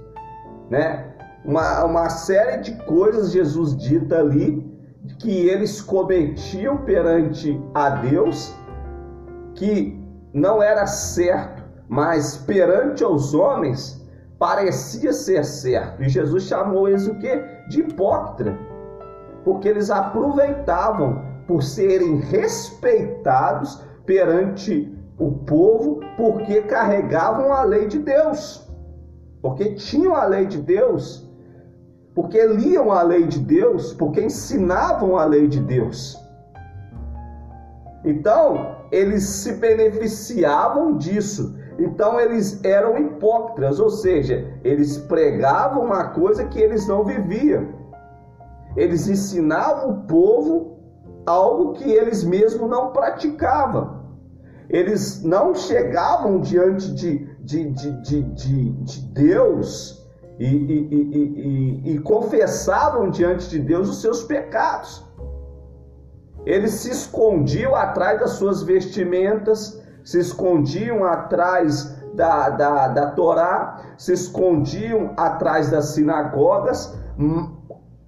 né? 0.70 1.14
Uma, 1.44 1.84
uma 1.84 2.08
série 2.08 2.62
de 2.62 2.72
coisas 2.84 3.32
Jesus 3.32 3.76
dita 3.76 4.18
ali 4.18 4.73
que 5.18 5.48
eles 5.48 5.80
cometiam 5.80 6.78
perante 6.78 7.60
a 7.74 7.90
Deus 7.90 8.54
que 9.54 10.02
não 10.32 10.62
era 10.62 10.86
certo, 10.86 11.62
mas 11.88 12.36
perante 12.36 13.04
aos 13.04 13.34
homens 13.34 14.04
parecia 14.38 15.12
ser 15.12 15.44
certo. 15.44 16.02
E 16.02 16.08
Jesus 16.08 16.44
chamou 16.44 16.88
eles 16.88 17.06
o 17.06 17.14
que? 17.18 17.36
De 17.68 17.80
hipócrita 17.80 18.56
porque 19.44 19.68
eles 19.68 19.90
aproveitavam 19.90 21.22
por 21.46 21.62
serem 21.62 22.16
respeitados 22.16 23.80
perante 24.06 24.90
o 25.18 25.30
povo, 25.30 26.00
porque 26.16 26.62
carregavam 26.62 27.52
a 27.52 27.62
lei 27.62 27.86
de 27.86 27.98
Deus, 27.98 28.68
porque 29.40 29.74
tinham 29.74 30.16
a 30.16 30.24
lei 30.24 30.46
de 30.46 30.60
Deus, 30.60 31.30
porque 32.14 32.46
liam 32.46 32.92
a 32.92 33.02
lei 33.02 33.26
de 33.26 33.40
Deus, 33.40 33.92
porque 33.92 34.22
ensinavam 34.22 35.16
a 35.16 35.24
lei 35.24 35.48
de 35.48 35.60
Deus. 35.60 36.16
Então, 38.04 38.76
eles 38.92 39.24
se 39.24 39.54
beneficiavam 39.54 40.96
disso. 40.96 41.56
Então, 41.78 42.20
eles 42.20 42.62
eram 42.62 42.96
hipócritas, 42.96 43.80
ou 43.80 43.90
seja, 43.90 44.46
eles 44.62 44.98
pregavam 44.98 45.84
uma 45.84 46.10
coisa 46.10 46.44
que 46.44 46.60
eles 46.60 46.86
não 46.86 47.04
viviam. 47.04 47.66
Eles 48.76 49.08
ensinavam 49.08 49.90
o 49.90 50.02
povo 50.06 50.78
algo 51.26 51.72
que 51.72 51.90
eles 51.90 52.22
mesmos 52.22 52.70
não 52.70 52.92
praticavam. 52.92 54.04
Eles 54.68 55.22
não 55.22 55.54
chegavam 55.54 56.40
diante 56.40 56.92
de, 56.94 57.26
de, 57.40 57.70
de, 57.70 58.02
de, 58.02 58.22
de, 58.22 58.70
de 58.70 59.00
Deus 59.12 60.03
e, 60.38 60.46
e, 60.46 61.82
e, 61.84 61.94
e, 61.94 61.98
confessavam 62.00 63.08
diante 63.10 63.48
de 63.48 63.58
Deus 63.58 63.88
os 63.88 64.00
seus 64.00 64.22
pecados. 64.24 65.04
Eles 66.44 66.72
se 66.72 66.90
escondiam 66.90 67.74
atrás 67.74 68.20
das 68.20 68.30
suas 68.32 68.62
vestimentas, 68.62 69.80
se 70.04 70.18
escondiam 70.18 71.04
atrás 71.04 71.96
da, 72.14 72.50
da, 72.50 72.88
da 72.88 73.10
Torá, 73.12 73.94
se 73.96 74.12
escondiam 74.12 75.14
atrás 75.16 75.70
das 75.70 75.86
sinagogas, 75.86 76.98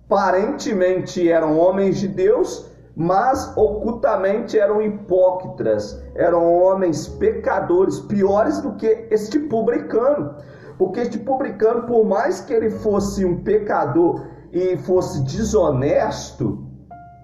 aparentemente 0.06 1.30
eram 1.30 1.58
homens 1.58 1.98
de 1.98 2.08
Deus, 2.08 2.70
mas 2.94 3.52
ocultamente 3.56 4.58
eram 4.58 4.80
hipócritas, 4.80 6.02
eram 6.14 6.54
homens 6.54 7.06
pecadores, 7.06 8.00
piores 8.00 8.60
do 8.60 8.74
que 8.74 9.06
este 9.10 9.38
publicano. 9.38 10.34
Porque 10.78 11.00
este 11.00 11.18
publicano, 11.18 11.82
por 11.82 12.04
mais 12.04 12.40
que 12.40 12.52
ele 12.52 12.70
fosse 12.70 13.24
um 13.24 13.42
pecador 13.42 14.26
e 14.52 14.76
fosse 14.76 15.22
desonesto, 15.22 16.64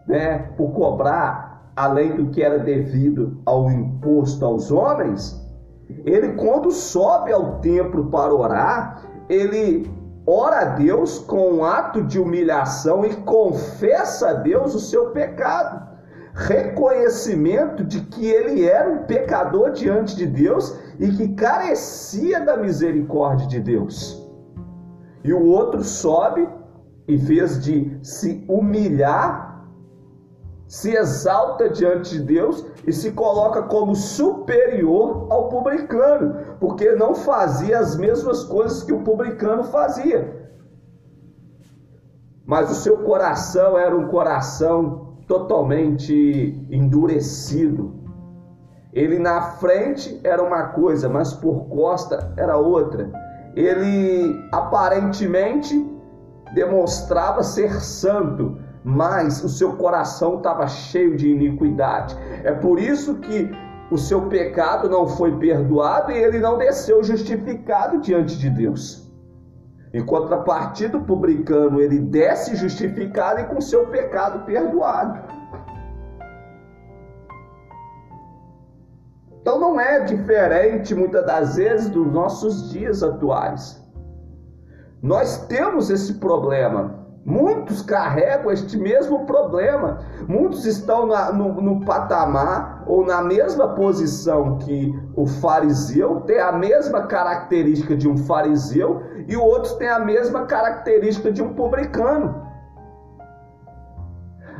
né, 0.07 0.39
por 0.57 0.73
cobrar 0.73 1.73
além 1.77 2.17
do 2.17 2.31
que 2.31 2.43
era 2.43 2.59
devido 2.59 3.41
ao 3.45 3.71
imposto 3.71 4.45
aos 4.45 4.71
homens, 4.71 5.41
ele 6.05 6.35
quando 6.35 6.71
sobe 6.71 7.33
ao 7.33 7.61
templo 7.61 8.07
para 8.11 8.33
orar, 8.33 9.03
ele 9.29 9.91
ora 10.27 10.61
a 10.61 10.65
Deus 10.65 11.19
com 11.19 11.53
um 11.53 11.65
ato 11.65 12.03
de 12.03 12.19
humilhação 12.19 13.05
e 13.05 13.15
confessa 13.17 14.31
a 14.31 14.33
Deus 14.35 14.75
o 14.75 14.81
seu 14.81 15.11
pecado. 15.11 15.91
Reconhecimento 16.35 17.85
de 17.85 18.01
que 18.01 18.27
ele 18.27 18.67
era 18.67 18.91
um 18.91 18.99
pecador 19.05 19.73
diante 19.73 20.17
de 20.17 20.27
Deus 20.27 20.79
e 21.03 21.11
que 21.17 21.29
carecia 21.35 22.41
da 22.41 22.57
misericórdia 22.57 23.49
de 23.49 23.59
Deus. 23.59 24.25
E 25.25 25.33
o 25.33 25.45
outro 25.45 25.83
sobe, 25.83 26.49
em 27.09 27.17
vez 27.17 27.61
de 27.61 27.99
se 28.05 28.45
humilhar, 28.49 29.67
se 30.69 30.95
exalta 30.95 31.69
diante 31.69 32.13
de 32.13 32.23
Deus 32.23 32.65
e 32.87 32.93
se 32.93 33.11
coloca 33.11 33.63
como 33.65 33.97
superior 33.97 35.27
ao 35.29 35.49
publicano, 35.49 36.37
porque 36.61 36.93
não 36.93 37.17
fazia 37.17 37.81
as 37.81 37.97
mesmas 37.97 38.45
coisas 38.45 38.85
que 38.85 38.93
o 38.93 39.03
publicano 39.03 39.65
fazia. 39.65 40.51
Mas 42.47 42.71
o 42.71 42.75
seu 42.75 42.99
coração 42.99 43.77
era 43.77 43.97
um 43.97 44.07
coração 44.07 45.17
totalmente 45.27 46.65
endurecido. 46.71 48.02
Ele 48.93 49.19
na 49.19 49.41
frente 49.43 50.21
era 50.23 50.43
uma 50.43 50.65
coisa, 50.69 51.09
mas 51.09 51.33
por 51.33 51.67
costa 51.69 52.33
era 52.37 52.57
outra. 52.57 53.11
Ele 53.55 54.49
aparentemente 54.53 55.91
demonstrava 56.55 57.43
ser 57.43 57.81
santo, 57.81 58.59
mas 58.85 59.43
o 59.43 59.49
seu 59.49 59.77
coração 59.77 60.37
estava 60.37 60.67
cheio 60.67 61.17
de 61.17 61.31
iniquidade. 61.31 62.17
É 62.45 62.53
por 62.53 62.79
isso 62.79 63.17
que 63.17 63.51
o 63.91 63.97
seu 63.97 64.23
pecado 64.23 64.89
não 64.89 65.07
foi 65.07 65.39
perdoado 65.39 66.13
e 66.13 66.17
ele 66.17 66.39
não 66.39 66.59
desceu 66.59 67.03
justificado 67.03 68.01
diante 68.01 68.39
de 68.39 68.51
Deus. 68.51 69.11
Em 69.93 70.05
contrapartida, 70.05 70.97
o 70.97 71.05
publicano 71.05 71.81
ele 71.81 71.99
desce 71.99 72.57
justificado 72.57 73.41
e 73.41 73.45
com 73.45 73.61
seu 73.61 73.87
pecado 73.89 74.45
perdoado. 74.47 75.42
Então 79.43 79.59
não 79.59 79.79
é 79.79 80.01
diferente 80.01 80.95
muitas 80.95 81.27
das 81.27 81.57
vezes 81.57 81.91
dos 81.91 82.07
nossos 82.07 82.71
dias 82.71 83.03
atuais. 83.03 83.83
Nós 85.03 85.47
temos 85.49 85.91
esse 85.91 86.15
problema. 86.15 87.03
Muitos 87.25 87.83
carregam 87.83 88.53
este 88.53 88.77
mesmo 88.77 89.27
problema. 89.27 89.99
Muitos 90.29 90.65
estão 90.65 91.07
na, 91.07 91.33
no, 91.33 91.61
no, 91.61 91.85
patamar 91.85 92.85
ou 92.87 93.05
na 93.05 93.21
mesma 93.21 93.75
posição 93.75 94.59
que 94.59 94.93
o 95.17 95.27
fariseu, 95.27 96.21
tem 96.21 96.39
a 96.39 96.53
mesma 96.53 97.07
característica 97.07 97.97
de 97.97 98.09
um 98.09 98.17
fariseu, 98.17 99.03
e 99.27 99.37
outros 99.37 99.73
têm 99.75 99.89
a 99.89 99.99
mesma 99.99 100.47
característica 100.47 101.33
de 101.33 101.43
um 101.43 101.55
publicano. 101.55 102.52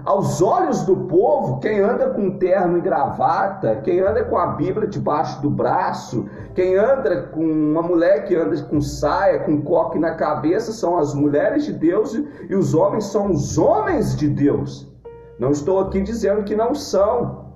Aos 0.05 0.43
olhos 0.43 0.83
do 0.83 0.97
povo, 0.97 1.61
quem 1.61 1.79
anda 1.79 2.11
com 2.11 2.37
terno 2.37 2.77
e 2.77 2.81
gravata, 2.81 3.77
quem 3.85 4.01
anda 4.01 4.25
com 4.25 4.37
a 4.37 4.49
Bíblia 4.49 4.89
debaixo 4.89 5.41
do 5.41 5.49
braço, 5.49 6.29
quem 6.57 6.75
anda 6.75 7.29
com 7.29 7.45
uma 7.45 7.83
mulher 7.83 8.25
que 8.25 8.35
anda 8.35 8.61
com 8.63 8.81
saia, 8.81 9.45
com 9.45 9.63
coque 9.63 10.01
na 10.01 10.17
cabeça, 10.17 10.73
são 10.73 10.99
as 10.99 11.15
mulheres 11.15 11.65
de 11.65 11.73
Deus 11.73 12.15
e 12.15 12.55
os 12.55 12.75
homens 12.75 13.05
são 13.05 13.31
os 13.31 13.57
homens 13.57 14.17
de 14.17 14.29
Deus. 14.29 14.93
Não 15.39 15.53
estou 15.53 15.79
aqui 15.79 16.01
dizendo 16.03 16.43
que 16.43 16.57
não 16.57 16.75
são. 16.75 17.53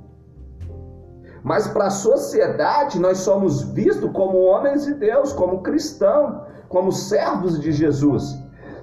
Mas 1.43 1.67
para 1.67 1.87
a 1.87 1.91
sociedade, 1.91 3.01
nós 3.01 3.19
somos 3.19 3.63
vistos 3.63 4.11
como 4.13 4.39
homens 4.39 4.85
de 4.85 4.95
Deus, 4.95 5.33
como 5.33 5.63
cristãos, 5.63 6.43
como 6.69 6.93
servos 6.93 7.59
de 7.61 7.73
Jesus. 7.73 8.37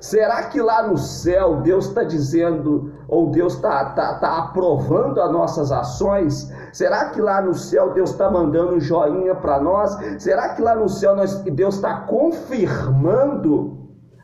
Será 0.03 0.43
que 0.43 0.61
lá 0.61 0.85
no 0.85 0.97
céu 0.97 1.61
Deus 1.61 1.87
está 1.87 2.03
dizendo, 2.03 2.92
ou 3.07 3.29
Deus 3.29 3.55
está 3.55 3.85
tá, 3.91 4.15
tá 4.15 4.37
aprovando 4.37 5.21
as 5.21 5.31
nossas 5.31 5.71
ações? 5.71 6.51
Será 6.71 7.09
que 7.09 7.21
lá 7.21 7.41
no 7.41 7.53
céu 7.53 7.93
Deus 7.93 8.11
está 8.11 8.29
mandando 8.29 8.75
um 8.75 8.79
joinha 8.79 9.35
para 9.35 9.59
nós? 9.59 9.97
Será 10.21 10.49
que 10.49 10.61
lá 10.61 10.75
no 10.75 10.89
céu 10.89 11.15
nós, 11.15 11.35
Deus 11.41 11.75
está 11.75 12.01
confirmando 12.01 13.77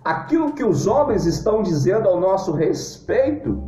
aquilo 0.04 0.54
que 0.54 0.64
os 0.64 0.88
homens 0.88 1.26
estão 1.26 1.62
dizendo 1.62 2.08
ao 2.08 2.20
nosso 2.20 2.52
respeito? 2.52 3.62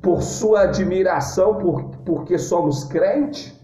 Por 0.00 0.22
sua 0.22 0.62
admiração, 0.62 1.56
por, 1.56 1.84
porque 2.04 2.38
somos 2.38 2.84
crente? 2.84 3.60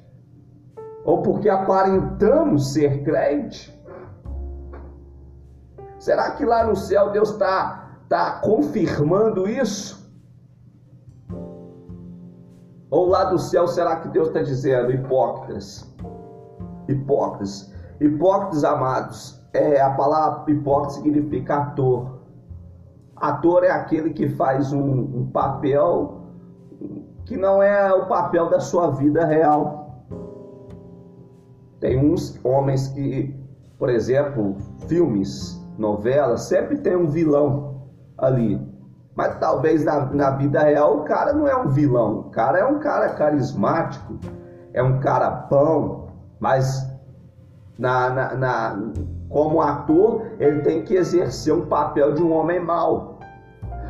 Ou 1.04 1.22
porque 1.22 1.48
aparentamos 1.48 2.72
ser 2.72 3.02
crente? 3.02 3.76
Será 5.98 6.30
que 6.32 6.44
lá 6.44 6.64
no 6.64 6.76
céu 6.76 7.10
Deus 7.10 7.30
está 7.30 7.98
tá 8.08 8.40
confirmando 8.42 9.48
isso? 9.48 10.07
Ou 12.90 13.08
lá 13.08 13.24
do 13.24 13.38
céu, 13.38 13.68
será 13.68 13.96
que 13.96 14.08
Deus 14.08 14.28
está 14.28 14.42
dizendo, 14.42 14.90
hipócritas? 14.90 15.94
Hipócritas. 16.88 17.72
Hipócritas, 18.00 18.64
amados, 18.64 19.42
é, 19.52 19.80
a 19.80 19.90
palavra 19.90 20.50
hipócrita 20.50 20.94
significa 20.94 21.56
ator. 21.56 22.18
Ator 23.16 23.64
é 23.64 23.70
aquele 23.70 24.10
que 24.10 24.28
faz 24.28 24.72
um, 24.72 24.80
um 24.80 25.26
papel 25.26 26.18
que 27.24 27.36
não 27.36 27.62
é 27.62 27.92
o 27.92 28.06
papel 28.06 28.48
da 28.48 28.60
sua 28.60 28.90
vida 28.90 29.24
real. 29.26 30.04
Tem 31.80 31.98
uns 31.98 32.40
homens 32.42 32.88
que, 32.88 33.38
por 33.78 33.90
exemplo, 33.90 34.56
filmes 34.88 35.62
novela, 35.76 36.36
sempre 36.38 36.78
tem 36.78 36.96
um 36.96 37.06
vilão 37.06 37.82
ali. 38.16 38.57
Mas 39.18 39.36
talvez 39.40 39.84
na, 39.84 40.06
na 40.14 40.30
vida 40.30 40.60
real 40.60 40.98
o 40.98 41.02
cara 41.02 41.32
não 41.32 41.48
é 41.48 41.56
um 41.56 41.66
vilão, 41.70 42.20
o 42.20 42.30
cara 42.30 42.60
é 42.60 42.64
um 42.64 42.78
cara 42.78 43.08
carismático, 43.14 44.16
é 44.72 44.80
um 44.80 45.00
cara 45.00 45.28
bom, 45.50 46.06
mas 46.38 46.88
na, 47.76 48.10
na, 48.10 48.34
na, 48.36 48.78
como 49.28 49.60
ator 49.60 50.24
ele 50.38 50.60
tem 50.60 50.84
que 50.84 50.94
exercer 50.94 51.52
um 51.52 51.66
papel 51.66 52.14
de 52.14 52.22
um 52.22 52.32
homem 52.32 52.60
mau. 52.60 53.18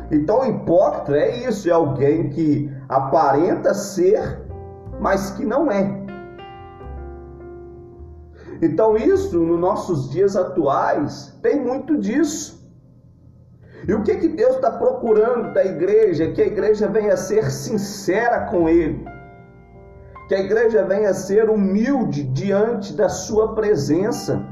Então 0.09 0.43
hipócrita 0.49 1.15
é 1.15 1.47
isso, 1.47 1.69
é 1.69 1.73
alguém 1.73 2.29
que 2.31 2.75
aparenta 2.89 3.71
ser, 3.75 4.41
mas 4.99 5.29
que 5.29 5.45
não 5.45 5.69
é. 5.69 5.95
Então, 8.63 8.97
isso 8.97 9.39
nos 9.39 9.59
nossos 9.59 10.09
dias 10.09 10.35
atuais 10.35 11.37
tem 11.41 11.63
muito 11.63 11.97
disso. 11.97 12.58
E 13.87 13.93
o 13.93 14.03
que, 14.03 14.15
que 14.15 14.27
Deus 14.27 14.55
está 14.55 14.71
procurando 14.71 15.53
da 15.53 15.63
igreja? 15.63 16.31
Que 16.31 16.41
a 16.41 16.47
igreja 16.47 16.87
venha 16.87 17.15
ser 17.15 17.49
sincera 17.51 18.41
com 18.41 18.67
Ele, 18.67 19.05
que 20.27 20.35
a 20.35 20.39
igreja 20.39 20.83
venha 20.83 21.13
ser 21.13 21.49
humilde 21.49 22.23
diante 22.23 22.93
da 22.93 23.07
Sua 23.07 23.55
presença, 23.55 24.45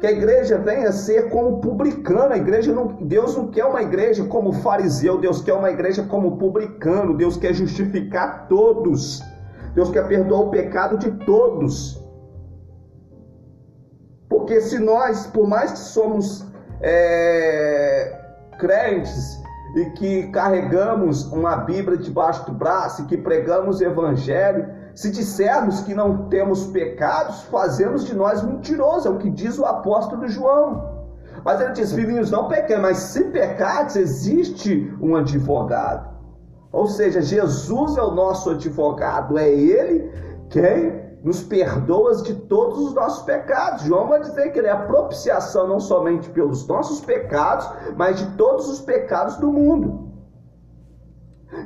que 0.00 0.06
a 0.06 0.12
igreja 0.12 0.58
venha 0.58 0.90
ser 0.90 1.30
como 1.30 1.60
publicano. 1.60 2.32
A 2.32 2.36
igreja 2.36 2.72
não, 2.72 2.88
Deus 2.88 3.36
não 3.36 3.48
quer 3.48 3.64
uma 3.64 3.82
igreja 3.82 4.24
como 4.24 4.52
fariseu, 4.52 5.20
Deus 5.20 5.40
quer 5.42 5.52
uma 5.52 5.70
igreja 5.70 6.02
como 6.02 6.38
publicano. 6.38 7.16
Deus 7.16 7.36
quer 7.36 7.54
justificar 7.54 8.48
todos. 8.48 9.22
Deus 9.74 9.90
quer 9.90 10.08
perdoar 10.08 10.40
o 10.40 10.50
pecado 10.50 10.98
de 10.98 11.10
todos. 11.24 12.02
Porque 14.28 14.60
se 14.60 14.78
nós, 14.78 15.26
por 15.26 15.46
mais 15.46 15.70
que 15.72 15.78
somos 15.78 16.44
é, 16.80 18.21
crentes 18.62 19.42
e 19.74 19.86
que 19.86 20.28
carregamos 20.28 21.24
uma 21.32 21.56
Bíblia 21.56 21.98
debaixo 21.98 22.46
do 22.46 22.52
braço 22.52 23.02
e 23.02 23.06
que 23.06 23.16
pregamos 23.16 23.80
o 23.80 23.84
Evangelho, 23.84 24.68
se 24.94 25.10
dissermos 25.10 25.80
que 25.80 25.94
não 25.94 26.28
temos 26.28 26.66
pecados, 26.66 27.42
fazemos 27.44 28.04
de 28.04 28.14
nós 28.14 28.42
mentirosos, 28.42 29.06
é 29.06 29.10
o 29.10 29.18
que 29.18 29.30
diz 29.30 29.58
o 29.58 29.64
apóstolo 29.64 30.28
João. 30.28 30.92
Mas 31.44 31.60
ele 31.60 31.72
diz: 31.72 31.92
Filhinhos, 31.92 32.30
não 32.30 32.46
pequem, 32.46 32.78
mas 32.78 32.98
se 32.98 33.24
pecados, 33.24 33.96
existe 33.96 34.94
um 35.00 35.16
advogado. 35.16 36.12
Ou 36.70 36.86
seja, 36.86 37.20
Jesus 37.20 37.96
é 37.96 38.02
o 38.02 38.12
nosso 38.12 38.50
advogado, 38.50 39.36
é 39.36 39.50
Ele 39.50 40.10
quem 40.50 41.01
nos 41.22 41.42
perdoas 41.42 42.22
de 42.22 42.34
todos 42.34 42.78
os 42.78 42.94
nossos 42.94 43.22
pecados. 43.24 43.82
João 43.82 44.08
vai 44.08 44.20
dizer 44.20 44.50
que 44.50 44.58
ele 44.58 44.68
é 44.68 44.72
a 44.72 44.86
propiciação 44.86 45.68
não 45.68 45.78
somente 45.78 46.28
pelos 46.30 46.66
nossos 46.66 47.00
pecados, 47.00 47.68
mas 47.96 48.18
de 48.18 48.26
todos 48.36 48.68
os 48.68 48.80
pecados 48.80 49.36
do 49.36 49.52
mundo. 49.52 50.12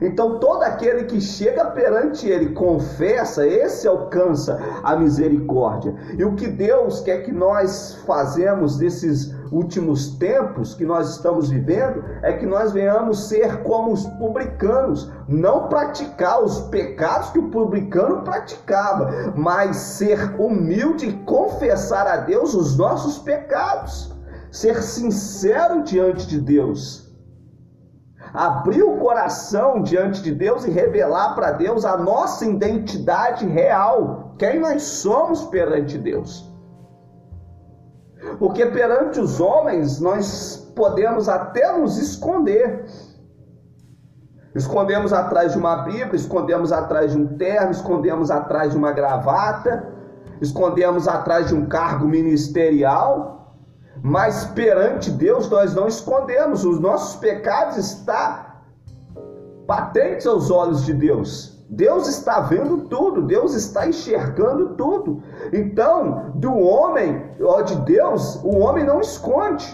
Então, 0.03 0.39
todo 0.41 0.63
aquele 0.63 1.05
que 1.05 1.21
chega 1.21 1.65
perante 1.67 2.29
Ele, 2.29 2.53
confessa, 2.53 3.47
esse 3.47 3.87
alcança 3.87 4.61
a 4.83 4.97
misericórdia. 4.97 5.95
E 6.19 6.25
o 6.25 6.35
que 6.35 6.49
Deus 6.49 7.01
quer 7.01 7.23
que 7.23 7.31
nós 7.31 7.95
fazemos 8.05 8.79
nesses 8.79 9.33
últimos 9.53 10.17
tempos 10.17 10.75
que 10.75 10.85
nós 10.85 11.11
estamos 11.11 11.51
vivendo 11.51 12.05
é 12.23 12.33
que 12.33 12.47
nós 12.47 12.73
venhamos 12.73 13.29
ser 13.29 13.63
como 13.63 13.93
os 13.93 14.07
publicanos, 14.19 15.11
não 15.29 15.69
praticar 15.69 16.43
os 16.43 16.61
pecados 16.69 17.31
que 17.31 17.39
o 17.39 17.51
publicano 17.51 18.23
praticava, 18.23 19.33
mas 19.37 19.77
ser 19.77 20.41
humilde 20.41 21.09
e 21.09 21.13
confessar 21.25 22.07
a 22.07 22.17
Deus 22.19 22.55
os 22.55 22.77
nossos 22.77 23.19
pecados 23.19 24.17
ser 24.57 24.83
sincero 24.83 25.83
diante 25.83 26.27
de 26.27 26.41
Deus. 26.41 27.07
Abrir 28.33 28.83
o 28.83 28.97
coração 28.97 29.83
diante 29.83 30.23
de 30.23 30.33
Deus 30.33 30.65
e 30.65 30.71
revelar 30.71 31.35
para 31.35 31.53
Deus 31.53 31.85
a 31.85 31.97
nossa 31.97 32.45
identidade 32.45 33.47
real, 33.47 34.35
quem 34.39 34.59
nós 34.59 34.83
somos 34.83 35.45
perante 35.45 35.99
Deus. 35.99 36.51
Porque 38.39 38.67
perante 38.67 39.21
os 39.21 39.41
homens 39.41 40.01
nós 40.01 40.71
podemos 40.75 41.29
até 41.29 41.77
nos 41.77 41.97
esconder. 41.99 42.85
Escondemos 44.55 45.13
atrás 45.13 45.53
de 45.53 45.59
uma 45.59 45.77
Bíblia, 45.85 46.15
escondemos 46.15 46.73
atrás 46.73 47.13
de 47.13 47.19
um 47.19 47.27
terno, 47.37 47.71
escondemos 47.71 48.31
atrás 48.31 48.73
de 48.73 48.79
uma 48.79 48.93
gravata, 48.93 49.87
escondemos 50.41 51.07
atrás 51.07 51.49
de 51.49 51.55
um 51.55 51.67
cargo 51.67 52.07
ministerial, 52.07 53.55
mas 54.03 54.45
perante 54.45 55.11
Deus 55.11 55.51
nós 55.51 55.75
não 55.75 55.87
escondemos, 55.87 56.65
os 56.65 56.81
nossos 56.81 57.17
pecados 57.17 57.77
estão 57.77 58.47
patentes 59.67 60.27
aos 60.27 60.51
olhos 60.51 60.85
de 60.85 60.95
Deus. 60.95 61.56
Deus 61.69 62.07
está 62.09 62.41
vendo 62.41 62.89
tudo, 62.89 63.23
Deus 63.23 63.55
está 63.55 63.89
enxergando 63.89 64.77
tudo. 64.77 65.23
Então, 65.53 66.33
do 66.37 66.57
homem, 66.57 67.35
ó 67.43 67.61
de 67.63 67.75
Deus, 67.77 68.37
o 68.45 68.59
homem 68.59 68.85
não 68.85 69.01
esconde. 69.01 69.67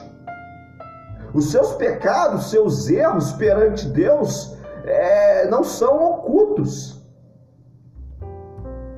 Os 1.35 1.50
seus 1.50 1.72
pecados, 1.74 2.50
seus 2.50 2.88
erros 2.88 3.33
perante 3.33 3.88
Deus 3.88 4.57
é, 4.85 5.48
não 5.48 5.62
são 5.62 6.02
ocultos. 6.02 7.02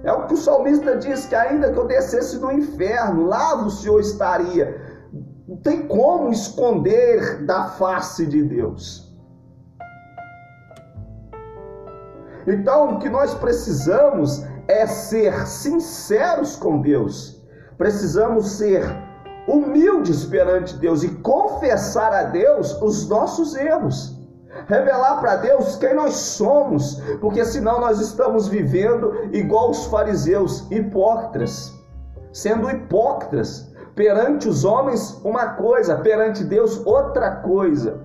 É 0.04 0.12
o 0.12 0.26
que 0.26 0.34
o 0.34 0.38
salmista 0.38 0.96
diz: 0.96 1.26
que 1.26 1.34
ainda 1.34 1.72
que 1.72 1.78
eu 1.78 1.86
descesse 1.86 2.38
no 2.38 2.52
inferno, 2.52 3.26
lá 3.26 3.56
o 3.56 3.70
Senhor 3.70 4.00
estaria. 4.00 4.80
Não 5.48 5.56
tem 5.56 5.86
como 5.86 6.30
esconder 6.30 7.44
da 7.44 7.68
face 7.70 8.26
de 8.26 8.42
Deus. 8.42 9.03
Então, 12.46 12.94
o 12.94 12.98
que 12.98 13.08
nós 13.08 13.34
precisamos 13.34 14.44
é 14.68 14.86
ser 14.86 15.46
sinceros 15.46 16.56
com 16.56 16.80
Deus. 16.80 17.42
Precisamos 17.76 18.52
ser 18.52 18.84
humildes 19.46 20.24
perante 20.24 20.76
Deus 20.76 21.02
e 21.02 21.08
confessar 21.08 22.12
a 22.12 22.24
Deus 22.24 22.80
os 22.80 23.08
nossos 23.08 23.54
erros. 23.54 24.14
Revelar 24.68 25.20
para 25.20 25.36
Deus 25.36 25.76
quem 25.76 25.94
nós 25.94 26.14
somos, 26.14 27.00
porque 27.20 27.44
senão 27.44 27.80
nós 27.80 28.00
estamos 28.00 28.46
vivendo 28.46 29.28
igual 29.32 29.70
os 29.70 29.86
fariseus, 29.86 30.70
hipócritas, 30.70 31.72
sendo 32.32 32.70
hipócritas 32.70 33.72
perante 33.96 34.48
os 34.48 34.64
homens 34.64 35.20
uma 35.24 35.54
coisa, 35.54 35.96
perante 35.96 36.44
Deus 36.44 36.84
outra 36.86 37.36
coisa. 37.36 38.00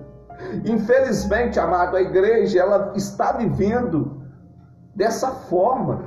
Infelizmente, 0.64 1.58
amado, 1.58 1.96
a 1.96 2.02
igreja 2.02 2.60
ela 2.60 2.92
está 2.96 3.32
vivendo 3.32 4.19
dessa 5.00 5.30
forma. 5.30 6.04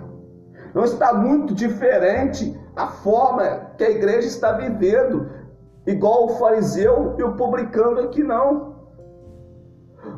Não 0.71 0.83
está 0.83 1.13
muito 1.13 1.51
diferente 1.55 2.55
a 2.75 2.87
forma 2.87 3.71
que 3.75 3.83
a 3.83 3.89
igreja 3.89 4.27
está 4.27 4.51
vivendo, 4.51 5.31
igual 5.87 6.25
o 6.25 6.35
fariseu 6.37 7.15
e 7.17 7.23
o 7.23 7.33
publicano 7.33 8.01
aqui 8.01 8.23
não. 8.23 8.75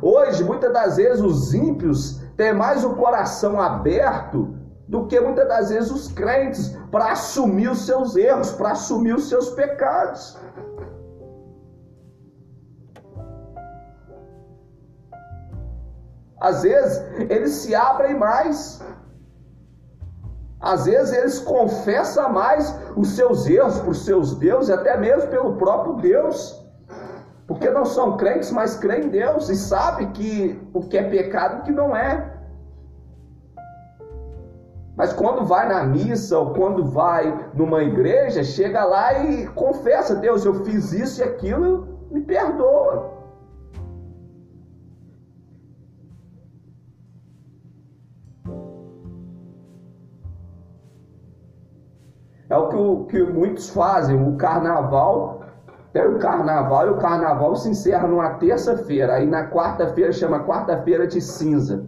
Hoje, 0.02 0.44
muitas 0.44 0.70
das 0.74 0.96
vezes, 0.96 1.22
os 1.22 1.54
ímpios 1.54 2.20
têm 2.36 2.52
mais 2.52 2.84
o 2.84 2.94
coração 2.96 3.58
aberto 3.58 4.54
do 4.86 5.06
que 5.06 5.18
muitas 5.20 5.48
das 5.48 5.70
vezes 5.70 5.90
os 5.90 6.12
crentes 6.12 6.76
para 6.90 7.12
assumir 7.12 7.70
os 7.70 7.86
seus 7.86 8.14
erros, 8.14 8.52
para 8.52 8.72
assumir 8.72 9.14
os 9.14 9.26
seus 9.26 9.50
pecados. 9.50 10.38
Às 16.40 16.62
vezes 16.62 17.02
eles 17.30 17.52
se 17.52 17.74
abrem 17.74 18.18
mais. 18.18 18.82
Às 20.60 20.86
vezes 20.86 21.14
eles 21.14 21.38
confessam 21.38 22.32
mais 22.32 22.74
os 22.96 23.10
seus 23.10 23.46
erros 23.46 23.78
por 23.80 23.94
seus 23.94 24.34
deuses, 24.36 24.70
até 24.70 24.96
mesmo 24.96 25.30
pelo 25.30 25.56
próprio 25.56 25.96
Deus. 25.96 26.64
Porque 27.46 27.70
não 27.70 27.84
são 27.84 28.16
crentes, 28.16 28.50
mas 28.50 28.76
creem 28.76 29.06
em 29.06 29.08
Deus 29.08 29.48
e 29.48 29.56
sabem 29.56 30.10
que 30.12 30.60
o 30.74 30.80
que 30.80 30.98
é 30.98 31.08
pecado 31.08 31.56
e 31.56 31.60
o 31.60 31.62
que 31.64 31.72
não 31.72 31.94
é. 31.94 32.34
Mas 34.96 35.12
quando 35.12 35.44
vai 35.44 35.68
na 35.68 35.84
missa 35.84 36.38
ou 36.38 36.54
quando 36.54 36.84
vai 36.84 37.50
numa 37.54 37.82
igreja, 37.82 38.42
chega 38.42 38.84
lá 38.84 39.18
e 39.24 39.46
confessa: 39.48 40.16
Deus, 40.16 40.44
eu 40.44 40.64
fiz 40.64 40.92
isso 40.92 41.20
e 41.20 41.24
aquilo, 41.24 41.86
me 42.10 42.22
perdoa. 42.22 43.15
É 52.56 52.58
o 52.58 52.68
que, 52.68 52.76
o 52.76 53.04
que 53.04 53.22
muitos 53.22 53.68
fazem. 53.68 54.16
O 54.16 54.34
carnaval, 54.36 55.42
tem 55.92 56.06
o 56.06 56.18
carnaval 56.18 56.86
e 56.86 56.90
o 56.90 56.96
carnaval 56.96 57.54
se 57.54 57.68
encerra 57.68 58.08
numa 58.08 58.30
terça-feira. 58.30 59.12
Aí 59.12 59.26
na 59.26 59.50
quarta-feira 59.50 60.10
chama 60.10 60.40
quarta-feira 60.44 61.06
de 61.06 61.20
cinza. 61.20 61.86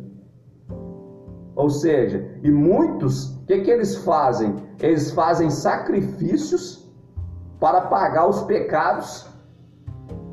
Ou 1.57 1.71
seja, 1.71 2.39
e 2.43 2.51
muitos, 2.51 3.35
o 3.39 3.47
que, 3.47 3.63
que 3.63 3.71
eles 3.71 3.97
fazem? 3.97 4.57
Eles 4.79 5.11
fazem 5.11 5.49
sacrifícios 5.49 6.87
para 7.59 7.81
pagar 7.81 8.29
os 8.29 8.43
pecados, 8.43 9.27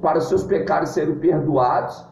para 0.01 0.17
os 0.17 0.25
seus 0.25 0.43
pecados 0.43 0.89
serem 0.89 1.15
perdoados 1.15 2.05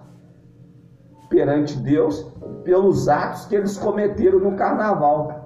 perante 1.29 1.77
Deus 1.77 2.25
pelos 2.63 3.09
atos 3.09 3.45
que 3.47 3.55
eles 3.55 3.77
cometeram 3.77 4.39
no 4.39 4.55
carnaval. 4.55 5.43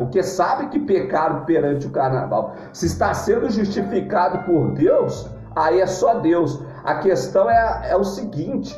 Porque 0.00 0.22
sabe 0.22 0.68
que 0.68 0.78
pecaram 0.78 1.44
perante 1.44 1.86
o 1.86 1.90
carnaval. 1.90 2.54
Se 2.72 2.86
está 2.86 3.12
sendo 3.12 3.50
justificado 3.50 4.46
por 4.46 4.72
Deus, 4.72 5.28
aí 5.54 5.78
é 5.78 5.86
só 5.86 6.20
Deus. 6.20 6.58
A 6.82 6.94
questão 6.94 7.50
é, 7.50 7.90
é 7.90 7.96
o 7.96 8.02
seguinte: 8.02 8.74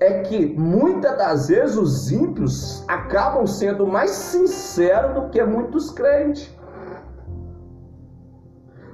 é 0.00 0.22
que 0.22 0.52
muitas 0.58 1.16
das 1.16 1.46
vezes 1.46 1.76
os 1.76 2.10
ímpios 2.10 2.84
acabam 2.88 3.46
sendo 3.46 3.86
mais 3.86 4.10
sinceros 4.10 5.14
do 5.14 5.28
que 5.28 5.40
muitos 5.44 5.92
crentes. 5.92 6.52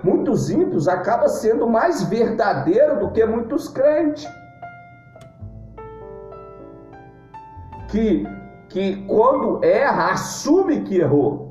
Muitos 0.04 0.50
ímpios 0.50 0.88
acabam 0.88 1.28
sendo 1.28 1.66
mais 1.66 2.02
verdadeiros 2.02 2.98
do 2.98 3.12
que 3.12 3.24
muitos 3.24 3.66
crentes. 3.66 4.28
Que 7.88 8.26
que 8.70 9.04
quando 9.06 9.62
erra, 9.64 10.12
assume 10.12 10.82
que 10.82 10.98
errou. 10.98 11.50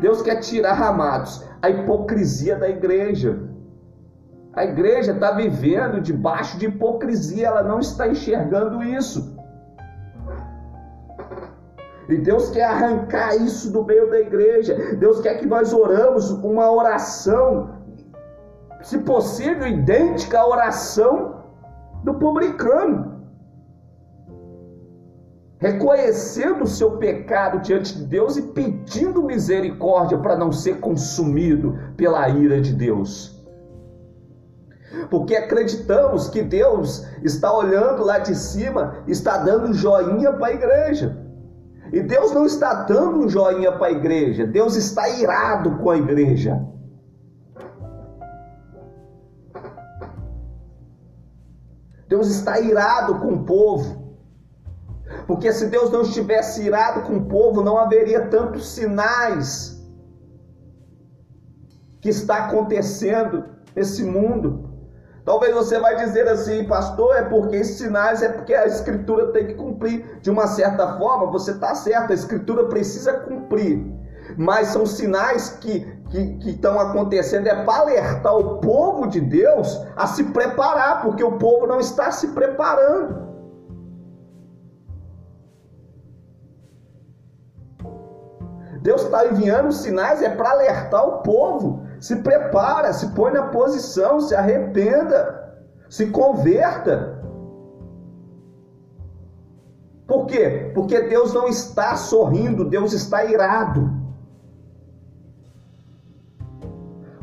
Deus 0.00 0.22
quer 0.22 0.36
tirar, 0.36 0.80
amados, 0.80 1.44
a 1.60 1.68
hipocrisia 1.68 2.56
da 2.56 2.68
igreja. 2.68 3.50
A 4.54 4.64
igreja 4.64 5.12
está 5.12 5.32
vivendo 5.32 6.00
debaixo 6.00 6.58
de 6.58 6.66
hipocrisia, 6.66 7.48
ela 7.48 7.62
não 7.62 7.80
está 7.80 8.06
enxergando 8.06 8.82
isso. 8.82 9.36
E 12.08 12.18
Deus 12.18 12.50
quer 12.50 12.64
arrancar 12.64 13.34
isso 13.36 13.72
do 13.72 13.84
meio 13.84 14.10
da 14.10 14.20
igreja. 14.20 14.96
Deus 14.96 15.20
quer 15.20 15.38
que 15.38 15.46
nós 15.46 15.72
oramos 15.72 16.30
uma 16.30 16.70
oração, 16.70 17.78
se 18.82 18.98
possível, 18.98 19.66
idêntica 19.66 20.38
à 20.38 20.46
oração 20.46 21.42
do 22.04 22.14
publicano 22.14 23.11
reconhecendo 25.62 26.64
o 26.64 26.66
seu 26.66 26.98
pecado 26.98 27.60
diante 27.60 27.96
de 27.96 28.04
Deus 28.04 28.36
e 28.36 28.42
pedindo 28.42 29.22
misericórdia 29.22 30.18
para 30.18 30.36
não 30.36 30.50
ser 30.50 30.80
consumido 30.80 31.78
pela 31.96 32.28
ira 32.28 32.60
de 32.60 32.72
Deus. 32.72 33.40
Porque 35.08 35.36
acreditamos 35.36 36.28
que 36.28 36.42
Deus 36.42 37.06
está 37.22 37.56
olhando 37.56 38.04
lá 38.04 38.18
de 38.18 38.34
cima, 38.34 39.04
está 39.06 39.38
dando 39.38 39.72
joinha 39.72 40.32
para 40.32 40.48
a 40.48 40.52
igreja. 40.52 41.16
E 41.92 42.02
Deus 42.02 42.32
não 42.32 42.44
está 42.44 42.82
dando 42.82 43.20
um 43.20 43.28
joinha 43.28 43.70
para 43.70 43.86
a 43.86 43.92
igreja, 43.92 44.44
Deus 44.44 44.74
está 44.74 45.08
irado 45.10 45.78
com 45.78 45.90
a 45.90 45.96
igreja. 45.96 46.60
Deus 52.08 52.28
está 52.28 52.58
irado 52.58 53.20
com 53.20 53.34
o 53.34 53.44
povo. 53.44 54.01
Porque 55.26 55.52
se 55.52 55.66
Deus 55.66 55.90
não 55.90 56.02
estivesse 56.02 56.62
irado 56.62 57.02
com 57.02 57.16
o 57.16 57.24
povo, 57.24 57.62
não 57.62 57.78
haveria 57.78 58.26
tantos 58.26 58.68
sinais 58.68 59.80
que 62.00 62.08
está 62.08 62.46
acontecendo 62.46 63.44
nesse 63.74 64.02
mundo. 64.02 64.70
Talvez 65.24 65.54
você 65.54 65.78
vai 65.78 65.94
dizer 65.96 66.26
assim, 66.26 66.64
pastor, 66.66 67.14
é 67.16 67.22
porque 67.22 67.56
esses 67.56 67.78
sinais 67.78 68.22
é 68.22 68.28
porque 68.28 68.52
a 68.52 68.66
escritura 68.66 69.28
tem 69.28 69.46
que 69.46 69.54
cumprir 69.54 70.18
de 70.20 70.30
uma 70.30 70.48
certa 70.48 70.98
forma. 70.98 71.30
Você 71.30 71.52
está 71.52 71.74
certo, 71.74 72.10
a 72.10 72.14
escritura 72.14 72.64
precisa 72.64 73.12
cumprir. 73.12 73.86
mas 74.36 74.68
são 74.68 74.86
sinais 74.86 75.50
que 75.60 76.00
que 76.12 76.50
estão 76.50 76.78
acontecendo 76.78 77.46
é 77.46 77.64
para 77.64 77.80
alertar 77.80 78.36
o 78.36 78.58
povo 78.58 79.06
de 79.06 79.18
Deus 79.18 79.80
a 79.96 80.06
se 80.06 80.24
preparar, 80.24 81.02
porque 81.02 81.24
o 81.24 81.38
povo 81.38 81.66
não 81.66 81.80
está 81.80 82.10
se 82.10 82.28
preparando. 82.28 83.31
Deus 88.82 89.02
está 89.02 89.26
enviando 89.26 89.70
sinais 89.72 90.20
é 90.22 90.28
para 90.28 90.50
alertar 90.50 91.06
o 91.06 91.18
povo. 91.22 91.86
Se 92.00 92.16
prepara, 92.16 92.92
se 92.92 93.06
põe 93.10 93.32
na 93.32 93.44
posição, 93.44 94.20
se 94.20 94.34
arrependa, 94.34 95.54
se 95.88 96.06
converta. 96.06 97.22
Por 100.06 100.26
quê? 100.26 100.72
Porque 100.74 101.00
Deus 101.02 101.32
não 101.32 101.46
está 101.46 101.94
sorrindo, 101.94 102.68
Deus 102.68 102.92
está 102.92 103.24
irado. 103.24 104.02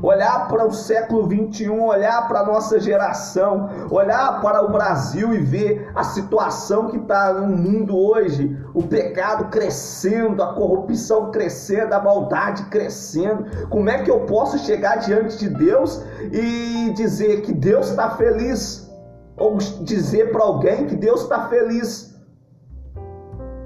olhar 0.01 0.47
para 0.47 0.65
o 0.65 0.71
século 0.71 1.27
21, 1.27 1.85
olhar 1.85 2.27
para 2.27 2.39
a 2.39 2.45
nossa 2.45 2.79
geração, 2.79 3.69
olhar 3.89 4.41
para 4.41 4.63
o 4.63 4.71
Brasil 4.71 5.33
e 5.33 5.39
ver 5.39 5.91
a 5.95 6.03
situação 6.03 6.87
que 6.87 6.97
está 6.97 7.33
no 7.33 7.55
mundo 7.55 7.97
hoje, 7.97 8.57
o 8.79 8.87
pecado 8.87 9.49
crescendo, 9.49 10.41
a 10.41 10.53
corrupção 10.53 11.31
crescendo, 11.31 11.91
a 11.91 12.01
maldade 12.01 12.63
crescendo. 12.67 13.67
Como 13.67 13.89
é 13.89 14.01
que 14.01 14.09
eu 14.09 14.21
posso 14.21 14.57
chegar 14.59 14.99
diante 14.99 15.37
de 15.37 15.49
Deus 15.49 16.01
e 16.31 16.93
dizer 16.95 17.41
que 17.41 17.51
Deus 17.51 17.89
está 17.89 18.11
feliz? 18.11 18.89
Ou 19.35 19.57
dizer 19.57 20.31
para 20.31 20.43
alguém 20.43 20.87
que 20.87 20.95
Deus 20.95 21.23
está 21.23 21.49
feliz 21.49 22.17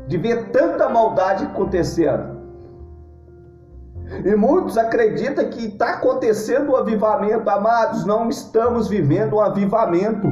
de 0.08 0.18
ver 0.18 0.50
tanta 0.50 0.90
maldade 0.90 1.46
acontecendo? 1.46 2.42
E 4.26 4.36
muitos 4.36 4.80
acreditam 4.80 5.48
que 5.48 5.68
está 5.68 5.92
acontecendo 5.94 6.70
o 6.70 6.74
um 6.74 6.78
avivamento, 6.78 7.48
amados, 7.52 8.04
não 8.04 8.30
estamos 8.30 8.88
vivendo 8.88 9.36
um 9.36 9.42
avivamento. 9.42 10.28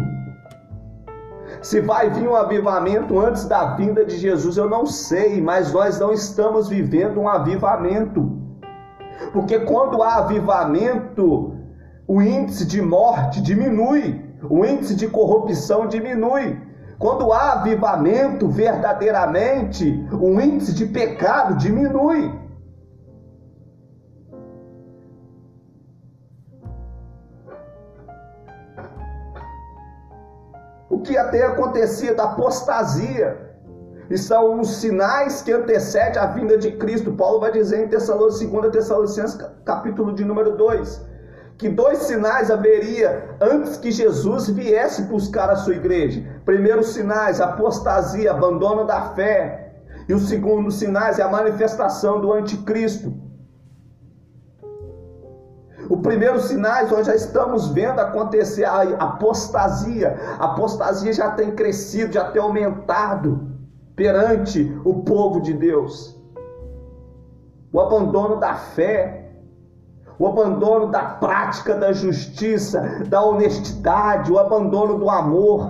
Se 1.61 1.79
vai 1.79 2.09
vir 2.09 2.27
um 2.27 2.35
avivamento 2.35 3.19
antes 3.19 3.45
da 3.45 3.75
vinda 3.75 4.03
de 4.03 4.17
Jesus, 4.17 4.57
eu 4.57 4.67
não 4.67 4.87
sei, 4.87 5.39
mas 5.39 5.71
nós 5.71 5.99
não 5.99 6.11
estamos 6.11 6.67
vivendo 6.67 7.19
um 7.19 7.29
avivamento. 7.29 8.35
Porque 9.31 9.59
quando 9.59 10.01
há 10.01 10.15
avivamento, 10.15 11.55
o 12.07 12.19
índice 12.19 12.65
de 12.65 12.81
morte 12.81 13.39
diminui, 13.41 14.25
o 14.49 14.65
índice 14.65 14.95
de 14.95 15.07
corrupção 15.07 15.87
diminui. 15.87 16.59
Quando 16.97 17.31
há 17.31 17.53
avivamento 17.53 18.47
verdadeiramente, 18.47 20.03
o 20.11 20.41
índice 20.41 20.73
de 20.73 20.87
pecado 20.87 21.55
diminui. 21.57 22.40
Que 31.01 31.13
ia 31.13 31.25
ter 31.25 31.43
acontecido, 31.43 32.19
apostasia. 32.19 33.51
E 34.09 34.17
são 34.17 34.59
os 34.59 34.75
sinais 34.75 35.41
que 35.41 35.53
antecedem 35.53 36.21
a 36.21 36.25
vinda 36.27 36.57
de 36.57 36.71
Cristo. 36.73 37.13
Paulo 37.13 37.39
vai 37.39 37.51
dizer 37.51 37.85
em 37.85 37.87
Tessalonicenses, 37.87 38.51
2 38.51 38.71
Tessalonicenses, 38.71 39.39
capítulo 39.63 40.13
de 40.13 40.25
número 40.25 40.57
2, 40.57 41.01
que 41.57 41.69
dois 41.69 41.99
sinais 41.99 42.51
haveria 42.51 43.37
antes 43.39 43.77
que 43.77 43.89
Jesus 43.89 44.49
viesse 44.49 45.03
buscar 45.03 45.49
a 45.49 45.55
sua 45.55 45.75
igreja. 45.75 46.25
Primeiros 46.43 46.87
sinais, 46.87 47.39
apostasia, 47.39 48.31
abandono 48.31 48.85
da 48.85 49.13
fé. 49.13 49.75
E 50.09 50.13
o 50.13 50.19
segundo 50.19 50.69
sinais 50.71 51.19
é 51.19 51.23
a 51.23 51.29
manifestação 51.29 52.19
do 52.19 52.33
anticristo. 52.33 53.30
O 55.91 55.97
primeiro 55.97 56.39
sinais 56.39 56.89
nós 56.89 57.05
já 57.05 57.13
estamos 57.13 57.67
vendo 57.67 57.99
acontecer 57.99 58.63
a 58.63 58.81
apostasia. 58.93 60.17
A 60.39 60.45
apostasia 60.45 61.11
já 61.11 61.31
tem 61.31 61.51
crescido, 61.51 62.13
já 62.13 62.31
tem 62.31 62.41
aumentado 62.41 63.51
perante 63.93 64.73
o 64.85 65.03
povo 65.03 65.41
de 65.41 65.53
Deus. 65.53 66.17
O 67.73 67.81
abandono 67.81 68.37
da 68.37 68.55
fé, 68.55 69.33
o 70.17 70.25
abandono 70.25 70.87
da 70.89 71.03
prática 71.03 71.75
da 71.75 71.91
justiça, 71.91 73.03
da 73.09 73.21
honestidade, 73.21 74.31
o 74.31 74.39
abandono 74.39 74.97
do 74.97 75.09
amor. 75.09 75.69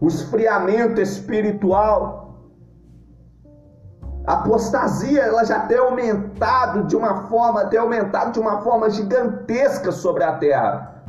O 0.00 0.08
esfriamento 0.08 1.00
espiritual. 1.00 2.29
A 4.26 4.34
apostasia 4.34 5.22
ela 5.22 5.44
já 5.44 5.60
tem 5.60 5.78
aumentado 5.78 6.84
de 6.84 6.94
uma 6.94 7.28
forma, 7.28 7.66
tem 7.66 7.78
aumentado 7.78 8.32
de 8.32 8.40
uma 8.40 8.60
forma 8.60 8.90
gigantesca 8.90 9.90
sobre 9.90 10.24
a 10.24 10.36
terra. 10.36 11.04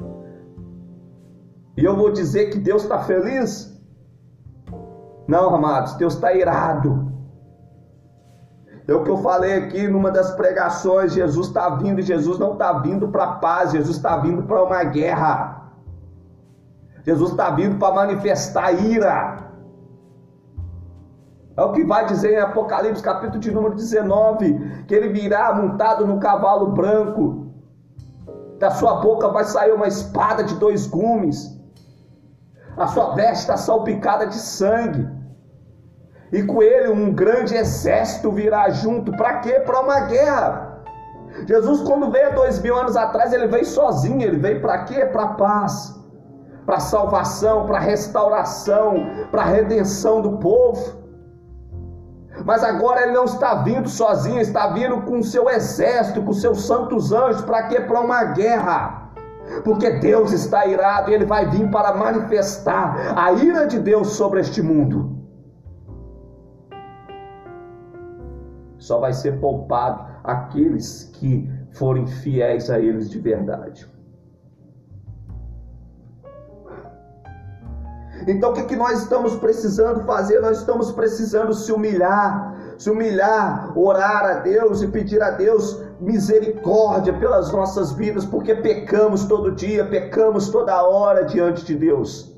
E 1.77 1.83
eu 1.83 1.95
vou 1.95 2.11
dizer 2.11 2.49
que 2.49 2.59
Deus 2.59 2.83
está 2.83 2.99
feliz? 2.99 3.71
Não, 5.27 5.55
amados, 5.55 5.93
Deus 5.95 6.15
está 6.15 6.33
irado. 6.33 7.11
É 8.87 8.93
o 8.93 9.03
que 9.03 9.09
eu 9.09 9.17
falei 9.17 9.53
aqui 9.55 9.87
numa 9.87 10.11
das 10.11 10.31
pregações: 10.31 11.13
Jesus 11.13 11.47
está 11.47 11.69
vindo 11.69 12.01
Jesus 12.01 12.39
não 12.39 12.53
está 12.53 12.73
vindo 12.73 13.07
para 13.07 13.33
paz, 13.33 13.71
Jesus 13.71 13.97
está 13.97 14.17
vindo 14.17 14.43
para 14.43 14.63
uma 14.63 14.83
guerra. 14.83 15.71
Jesus 17.03 17.31
está 17.31 17.49
vindo 17.51 17.77
para 17.79 17.93
manifestar 17.93 18.71
ira. 18.73 19.50
É 21.57 21.61
o 21.61 21.73
que 21.73 21.83
vai 21.83 22.05
dizer 22.05 22.33
em 22.33 22.39
Apocalipse, 22.39 23.03
capítulo 23.03 23.39
de 23.39 23.51
número 23.51 23.75
19, 23.75 24.85
que 24.87 24.95
ele 24.95 25.09
virá 25.09 25.53
montado 25.53 26.07
no 26.07 26.19
cavalo 26.19 26.67
branco. 26.67 27.47
Da 28.57 28.71
sua 28.71 29.01
boca 29.01 29.27
vai 29.27 29.43
sair 29.43 29.73
uma 29.73 29.87
espada 29.87 30.43
de 30.43 30.55
dois 30.55 30.87
gumes. 30.87 31.59
A 32.77 32.87
sua 32.87 33.15
veste 33.15 33.41
está 33.41 33.57
salpicada 33.57 34.27
de 34.27 34.35
sangue. 34.35 35.09
E 36.31 36.41
com 36.43 36.63
ele 36.63 36.89
um 36.89 37.13
grande 37.13 37.55
exército 37.55 38.31
virá 38.31 38.69
junto. 38.69 39.11
Para 39.11 39.39
quê? 39.39 39.59
Para 39.59 39.81
uma 39.81 39.99
guerra. 40.01 40.83
Jesus, 41.45 41.81
quando 41.81 42.09
veio 42.11 42.33
dois 42.33 42.61
mil 42.61 42.77
anos 42.77 42.95
atrás, 42.95 43.33
ele 43.33 43.47
veio 43.47 43.65
sozinho. 43.65 44.21
Ele 44.21 44.37
veio 44.37 44.61
para 44.61 44.85
quê? 44.85 45.05
Para 45.05 45.27
paz, 45.29 45.99
para 46.65 46.79
salvação, 46.79 47.65
para 47.65 47.79
restauração, 47.79 49.05
para 49.29 49.43
redenção 49.43 50.21
do 50.21 50.37
povo. 50.37 51.00
Mas 52.45 52.63
agora 52.63 53.03
ele 53.03 53.13
não 53.13 53.25
está 53.25 53.55
vindo 53.55 53.87
sozinho, 53.89 54.39
está 54.39 54.67
vindo 54.67 55.01
com 55.01 55.19
o 55.19 55.23
seu 55.23 55.49
exército, 55.49 56.21
com 56.21 56.33
seus 56.33 56.65
santos 56.65 57.11
anjos, 57.11 57.41
para 57.41 57.63
quê? 57.63 57.81
Para 57.81 58.01
uma 58.01 58.23
guerra. 58.25 59.11
Porque 59.63 59.89
Deus 59.99 60.31
está 60.31 60.65
irado 60.65 61.11
e 61.11 61.13
ele 61.13 61.25
vai 61.25 61.49
vir 61.49 61.69
para 61.69 61.93
manifestar 61.93 63.13
a 63.17 63.31
ira 63.33 63.65
de 63.67 63.79
Deus 63.79 64.09
sobre 64.13 64.39
este 64.39 64.61
mundo. 64.61 65.17
Só 68.77 68.99
vai 68.99 69.13
ser 69.13 69.39
poupado 69.39 70.05
aqueles 70.23 71.03
que 71.13 71.49
forem 71.71 72.07
fiéis 72.07 72.69
a 72.69 72.79
eles 72.79 73.09
de 73.09 73.19
verdade. 73.19 73.87
Então 78.27 78.51
o 78.51 78.53
que, 78.53 78.63
que 78.63 78.75
nós 78.75 79.01
estamos 79.01 79.35
precisando 79.35 80.03
fazer? 80.05 80.39
Nós 80.39 80.59
estamos 80.59 80.91
precisando 80.91 81.53
se 81.53 81.71
humilhar, 81.71 82.75
se 82.77 82.89
humilhar, 82.89 83.77
orar 83.77 84.25
a 84.25 84.33
Deus 84.35 84.81
e 84.81 84.87
pedir 84.87 85.21
a 85.21 85.31
Deus 85.31 85.81
misericórdia 85.99 87.13
pelas 87.13 87.51
nossas 87.51 87.91
vidas, 87.93 88.25
porque 88.25 88.55
pecamos 88.55 89.25
todo 89.25 89.51
dia, 89.51 89.85
pecamos 89.85 90.49
toda 90.49 90.83
hora 90.83 91.25
diante 91.25 91.65
de 91.65 91.75
Deus. 91.75 92.29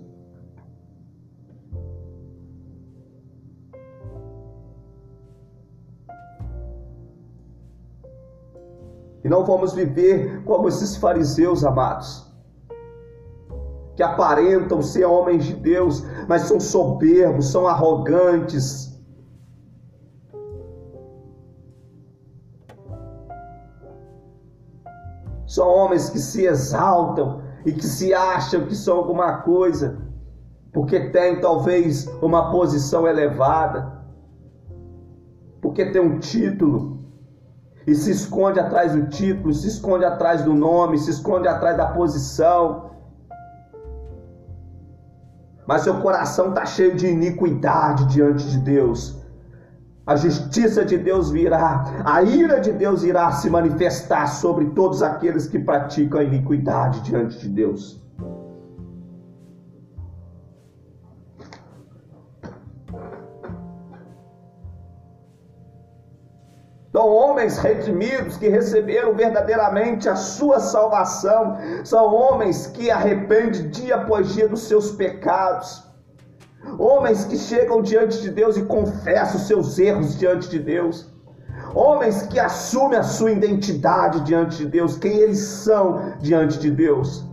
E 9.24 9.30
não 9.30 9.46
vamos 9.46 9.74
viver 9.74 10.44
como 10.44 10.68
esses 10.68 10.98
fariseus 10.98 11.64
amados 11.64 12.33
que 13.96 14.02
aparentam 14.02 14.82
ser 14.82 15.06
homens 15.06 15.46
de 15.46 15.54
Deus, 15.54 16.04
mas 16.28 16.44
são 16.44 16.60
soberbos, 16.60 17.52
são 17.52 17.68
arrogantes. 17.68 18.92
São 25.46 25.68
homens 25.68 26.10
que 26.10 26.18
se 26.18 26.46
exaltam 26.46 27.44
e 27.66 27.72
que 27.72 27.86
se 27.86 28.14
acham 28.14 28.66
que 28.66 28.76
são 28.76 28.98
alguma 28.98 29.42
coisa, 29.42 30.02
porque 30.72 31.12
tem 31.12 31.40
talvez 31.40 32.08
uma 32.22 32.52
posição 32.52 33.08
elevada, 33.08 34.04
porque 35.62 35.86
tem 35.92 36.02
um 36.02 36.20
título, 36.20 36.94
e 37.86 37.94
se 37.94 38.12
esconde 38.12 38.60
atrás 38.60 38.94
do 38.94 39.08
título, 39.08 39.54
se 39.54 39.68
esconde 39.68 40.06
atrás 40.06 40.44
do 40.44 40.54
nome, 40.54 40.98
se 40.98 41.12
esconde 41.12 41.48
atrás 41.48 41.78
da 41.78 41.88
posição 41.88 42.93
mas 45.68 45.84
seu 45.84 45.96
coração 46.02 46.50
está 46.50 46.66
cheio 46.66 46.96
de 46.96 47.08
iniquidade 47.08 48.06
diante 48.06 48.50
de 48.50 48.58
Deus. 48.60 49.22
A 50.06 50.18
justiça 50.18 50.84
de 50.84 50.98
Deus 50.98 51.32
virá, 51.32 52.04
a 52.04 52.22
ira 52.22 52.60
de 52.60 52.74
Deus 52.74 53.04
irá 53.04 53.32
se 53.32 53.50
manifestar 53.50 54.28
sobre 54.28 54.66
todos 54.72 55.02
aqueles 55.02 55.48
que 55.48 55.58
praticam 55.58 56.20
a 56.20 56.24
iniquidade 56.24 57.02
diante 57.02 57.40
de 57.40 57.48
Deus. 57.48 58.03
São 66.94 67.10
homens 67.10 67.58
redimidos 67.58 68.38
que 68.38 68.48
receberam 68.48 69.16
verdadeiramente 69.16 70.08
a 70.08 70.16
sua 70.16 70.60
salvação. 70.60 71.58
São 71.84 72.14
homens 72.14 72.68
que 72.68 72.92
arrependem 72.92 73.70
dia 73.70 73.96
após 73.96 74.32
dia 74.32 74.48
dos 74.48 74.62
seus 74.62 74.92
pecados. 74.92 75.84
Homens 76.78 77.26
que 77.26 77.36
chegam 77.36 77.82
diante 77.82 78.22
de 78.22 78.30
Deus 78.30 78.58
e 78.58 78.62
confessam 78.66 79.38
os 79.38 79.48
seus 79.48 79.80
erros 79.80 80.20
diante 80.20 80.48
de 80.48 80.60
Deus. 80.60 81.12
Homens 81.74 82.28
que 82.28 82.40
assumem 82.40 83.00
a 83.00 83.04
sua 83.04 83.32
identidade 83.32 84.20
diante 84.22 84.58
de 84.58 84.68
Deus, 84.68 84.96
quem 84.96 85.18
eles 85.18 85.40
são 85.40 86.14
diante 86.20 86.60
de 86.60 86.70
Deus. 86.70 87.28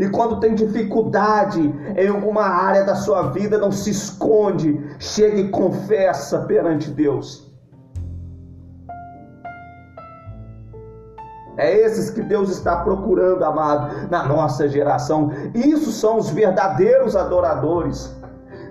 E 0.00 0.08
quando 0.08 0.40
tem 0.40 0.54
dificuldade 0.54 1.60
em 1.94 2.08
alguma 2.08 2.44
área 2.44 2.84
da 2.84 2.94
sua 2.94 3.30
vida, 3.32 3.58
não 3.58 3.70
se 3.70 3.90
esconde, 3.90 4.82
chega 4.98 5.40
e 5.40 5.50
confessa 5.50 6.38
perante 6.46 6.90
Deus. 6.90 7.53
É 11.56 11.72
esses 11.72 12.10
que 12.10 12.20
Deus 12.20 12.50
está 12.50 12.76
procurando, 12.78 13.44
amado, 13.44 14.08
na 14.10 14.24
nossa 14.24 14.68
geração. 14.68 15.30
Isso 15.54 15.92
são 15.92 16.16
os 16.18 16.30
verdadeiros 16.30 17.14
adoradores. 17.14 18.14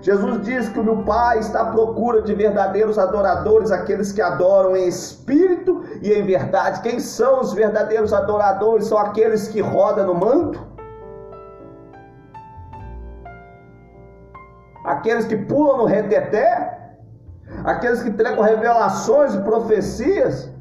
Jesus 0.02 0.42
diz 0.42 0.68
que 0.68 0.78
o 0.78 0.84
meu 0.84 0.98
Pai 0.98 1.38
está 1.38 1.62
à 1.62 1.70
procura 1.70 2.20
de 2.20 2.34
verdadeiros 2.34 2.98
adoradores, 2.98 3.72
aqueles 3.72 4.12
que 4.12 4.20
adoram 4.20 4.76
em 4.76 4.86
espírito 4.86 5.82
e 6.02 6.12
em 6.12 6.22
verdade. 6.26 6.82
Quem 6.82 7.00
são 7.00 7.40
os 7.40 7.54
verdadeiros 7.54 8.12
adoradores? 8.12 8.86
São 8.86 8.98
aqueles 8.98 9.48
que 9.48 9.62
rodam 9.62 10.06
no 10.06 10.14
manto? 10.14 10.60
Aqueles 14.84 15.24
que 15.24 15.38
pulam 15.38 15.78
no 15.78 15.84
reteté? 15.86 16.98
Aqueles 17.64 18.02
que 18.02 18.10
entregam 18.10 18.42
revelações 18.42 19.34
e 19.34 19.40
profecias? 19.40 20.53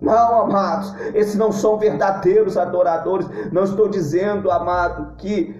Não, 0.00 0.42
amados, 0.42 0.94
esses 1.14 1.36
não 1.36 1.50
são 1.50 1.78
verdadeiros 1.78 2.56
adoradores. 2.56 3.26
Não 3.50 3.64
estou 3.64 3.88
dizendo, 3.88 4.50
amado, 4.50 5.16
que 5.16 5.54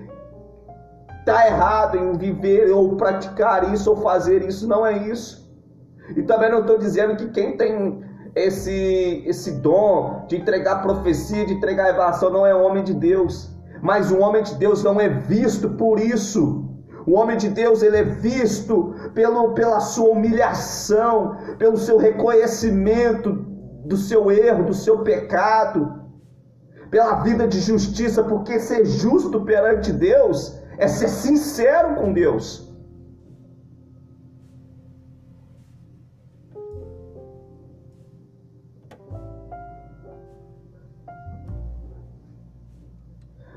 está 1.20 1.46
errado 1.46 1.96
em 1.96 2.12
viver 2.16 2.70
ou 2.70 2.96
praticar 2.96 3.72
isso 3.72 3.90
ou 3.90 3.96
fazer 3.96 4.46
isso. 4.46 4.68
Não 4.68 4.87
é 4.87 5.09
isso. 5.09 5.46
E 6.14 6.22
também 6.22 6.51
não 6.51 6.61
estou 6.61 6.79
dizendo 6.79 7.16
que 7.16 7.29
quem 7.29 7.57
tem 7.57 8.05
esse, 8.35 9.25
esse 9.27 9.53
dom 9.53 10.27
de 10.29 10.37
entregar 10.37 10.83
profecia, 10.83 11.46
de 11.46 11.55
entregar 11.55 11.87
revelação, 11.87 12.31
não 12.31 12.46
é 12.46 12.55
homem 12.55 12.85
de 12.85 12.92
Deus. 12.92 13.51
Mas 13.83 14.11
o 14.11 14.18
homem 14.18 14.42
de 14.42 14.55
Deus 14.57 14.85
não 14.85 15.01
é 15.01 15.09
visto 15.09 15.70
por 15.70 15.99
isso. 15.99 16.62
O 17.07 17.14
homem 17.14 17.37
de 17.37 17.49
Deus 17.49 17.83
ele 17.83 17.96
é 17.96 18.03
visto 18.03 18.94
pelo, 19.14 19.55
pela 19.55 19.81
sua 19.81 20.11
humilhação, 20.11 21.37
pelo 21.57 21.77
seu 21.77 21.96
reconhecimento 21.96 23.56
do 23.87 23.96
seu 23.96 24.31
erro, 24.31 24.64
do 24.64 24.75
seu 24.75 24.99
pecado, 24.99 26.05
pela 26.90 27.22
vida 27.22 27.46
de 27.46 27.61
justiça, 27.61 28.22
porque 28.22 28.59
ser 28.59 28.85
justo 28.85 29.40
perante 29.42 29.92
Deus 29.92 30.59
é 30.79 30.88
ser 30.88 31.09
sincero 31.09 31.94
com 31.96 32.12
Deus. 32.12 32.66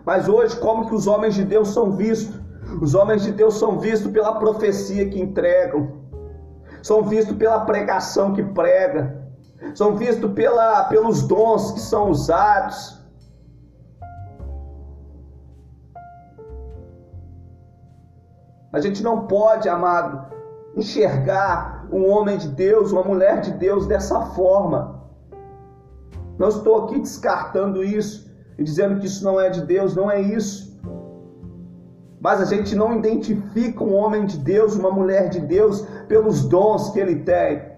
Mas 0.05 0.27
hoje, 0.27 0.59
como 0.59 0.87
que 0.87 0.95
os 0.95 1.05
homens 1.05 1.35
de 1.35 1.43
Deus 1.43 1.69
são 1.69 1.91
vistos? 1.91 2.39
Os 2.81 2.95
homens 2.95 3.23
de 3.23 3.31
Deus 3.31 3.59
são 3.59 3.79
vistos 3.79 4.11
pela 4.11 4.39
profecia 4.39 5.07
que 5.09 5.19
entregam, 5.19 5.99
são 6.81 7.03
vistos 7.03 7.35
pela 7.35 7.65
pregação 7.65 8.33
que 8.33 8.43
prega, 8.43 9.18
são 9.73 9.95
vistos 9.95 10.31
pela, 10.33 10.85
pelos 10.85 11.23
dons 11.23 11.71
que 11.71 11.79
são 11.79 12.09
usados. 12.09 12.99
A 18.71 18.79
gente 18.79 19.01
não 19.01 19.25
pode, 19.25 19.67
amado, 19.67 20.27
enxergar 20.75 21.87
um 21.91 22.07
homem 22.07 22.37
de 22.37 22.47
Deus, 22.47 22.91
uma 22.91 23.03
mulher 23.03 23.41
de 23.41 23.51
Deus 23.51 23.87
dessa 23.87 24.21
forma. 24.27 25.03
Não 26.37 26.49
estou 26.49 26.85
aqui 26.85 26.99
descartando 26.99 27.83
isso 27.83 28.31
e 28.57 28.63
dizendo 28.63 28.99
que 28.99 29.07
isso 29.07 29.23
não 29.23 29.39
é 29.39 29.49
de 29.49 29.61
Deus, 29.61 29.95
não 29.95 30.09
é 30.09 30.21
isso. 30.21 30.79
Mas 32.21 32.41
a 32.41 32.45
gente 32.45 32.75
não 32.75 32.97
identifica 32.97 33.83
um 33.83 33.95
homem 33.95 34.25
de 34.25 34.37
Deus, 34.37 34.75
uma 34.75 34.91
mulher 34.91 35.29
de 35.29 35.39
Deus, 35.39 35.81
pelos 36.07 36.45
dons 36.47 36.89
que 36.91 36.99
ele 36.99 37.23
tem. 37.23 37.68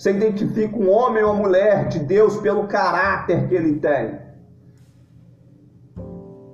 Você 0.00 0.12
identifica 0.12 0.78
um 0.78 0.90
homem 0.90 1.22
ou 1.22 1.30
uma 1.30 1.42
mulher 1.42 1.88
de 1.88 1.98
Deus 1.98 2.38
pelo 2.38 2.66
caráter 2.66 3.46
que 3.46 3.54
ele 3.54 3.78
tem, 3.80 4.18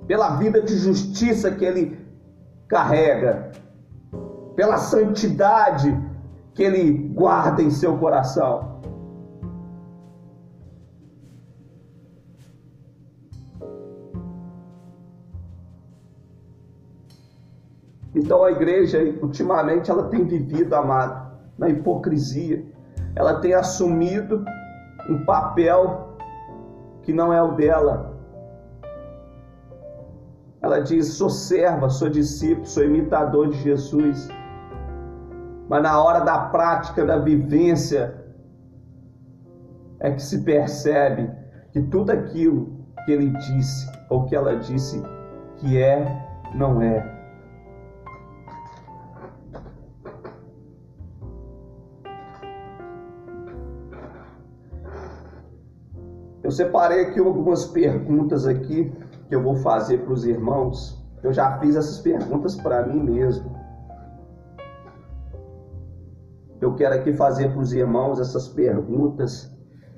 pela 0.05 0.35
vida 0.35 0.61
de 0.61 0.75
justiça 0.75 1.49
que 1.49 1.63
ele 1.63 1.97
carrega, 2.67 3.53
pela 4.53 4.77
santidade 4.77 5.97
que 6.53 6.61
ele 6.61 6.91
guarda 6.91 7.61
em 7.61 7.71
seu 7.71 7.97
coração. 7.97 8.81
Então 18.13 18.43
a 18.43 18.51
igreja, 18.51 19.01
ultimamente, 19.21 19.89
ela 19.89 20.09
tem 20.09 20.25
vivido, 20.25 20.73
amado, 20.73 21.31
na 21.57 21.69
hipocrisia 21.69 22.75
ela 23.17 23.39
tem 23.39 23.55
assumido 23.55 24.45
um 25.09 25.25
papel 25.25 26.15
que 27.01 27.11
não 27.11 27.33
é 27.33 27.41
o 27.41 27.53
dela. 27.53 28.15
Ela 30.61 30.81
diz: 30.81 31.13
sou 31.13 31.29
serva, 31.29 31.89
sou 31.89 32.09
discípulo, 32.09 32.67
sou 32.67 32.83
imitador 32.83 33.49
de 33.49 33.57
Jesus. 33.57 34.29
Mas 35.67 35.81
na 35.81 35.99
hora 35.99 36.19
da 36.19 36.37
prática, 36.49 37.03
da 37.03 37.17
vivência, 37.17 38.23
é 39.99 40.11
que 40.11 40.21
se 40.21 40.43
percebe 40.43 41.31
que 41.71 41.81
tudo 41.81 42.11
aquilo 42.11 42.85
que 43.03 43.13
ele 43.13 43.31
disse 43.31 43.89
ou 44.11 44.25
que 44.25 44.35
ela 44.35 44.57
disse 44.57 45.01
que 45.55 45.81
é, 45.81 46.05
não 46.53 46.83
é. 46.83 47.16
Eu 56.47 56.51
separei 56.51 57.01
aqui 57.01 57.19
algumas 57.19 57.65
perguntas 57.65 58.47
aqui 58.47 58.89
que 59.27 59.35
eu 59.35 59.43
vou 59.43 59.57
fazer 59.57 59.97
para 59.97 60.13
os 60.13 60.25
irmãos. 60.25 61.05
Eu 61.21 61.33
já 61.33 61.59
fiz 61.59 61.75
essas 61.75 61.99
perguntas 61.99 62.55
para 62.55 62.85
mim 62.87 63.03
mesmo. 63.03 63.53
Eu 66.61 66.73
quero 66.75 66.95
aqui 66.95 67.11
fazer 67.11 67.51
para 67.51 67.59
os 67.59 67.73
irmãos 67.73 68.21
essas 68.21 68.47
perguntas 68.47 69.53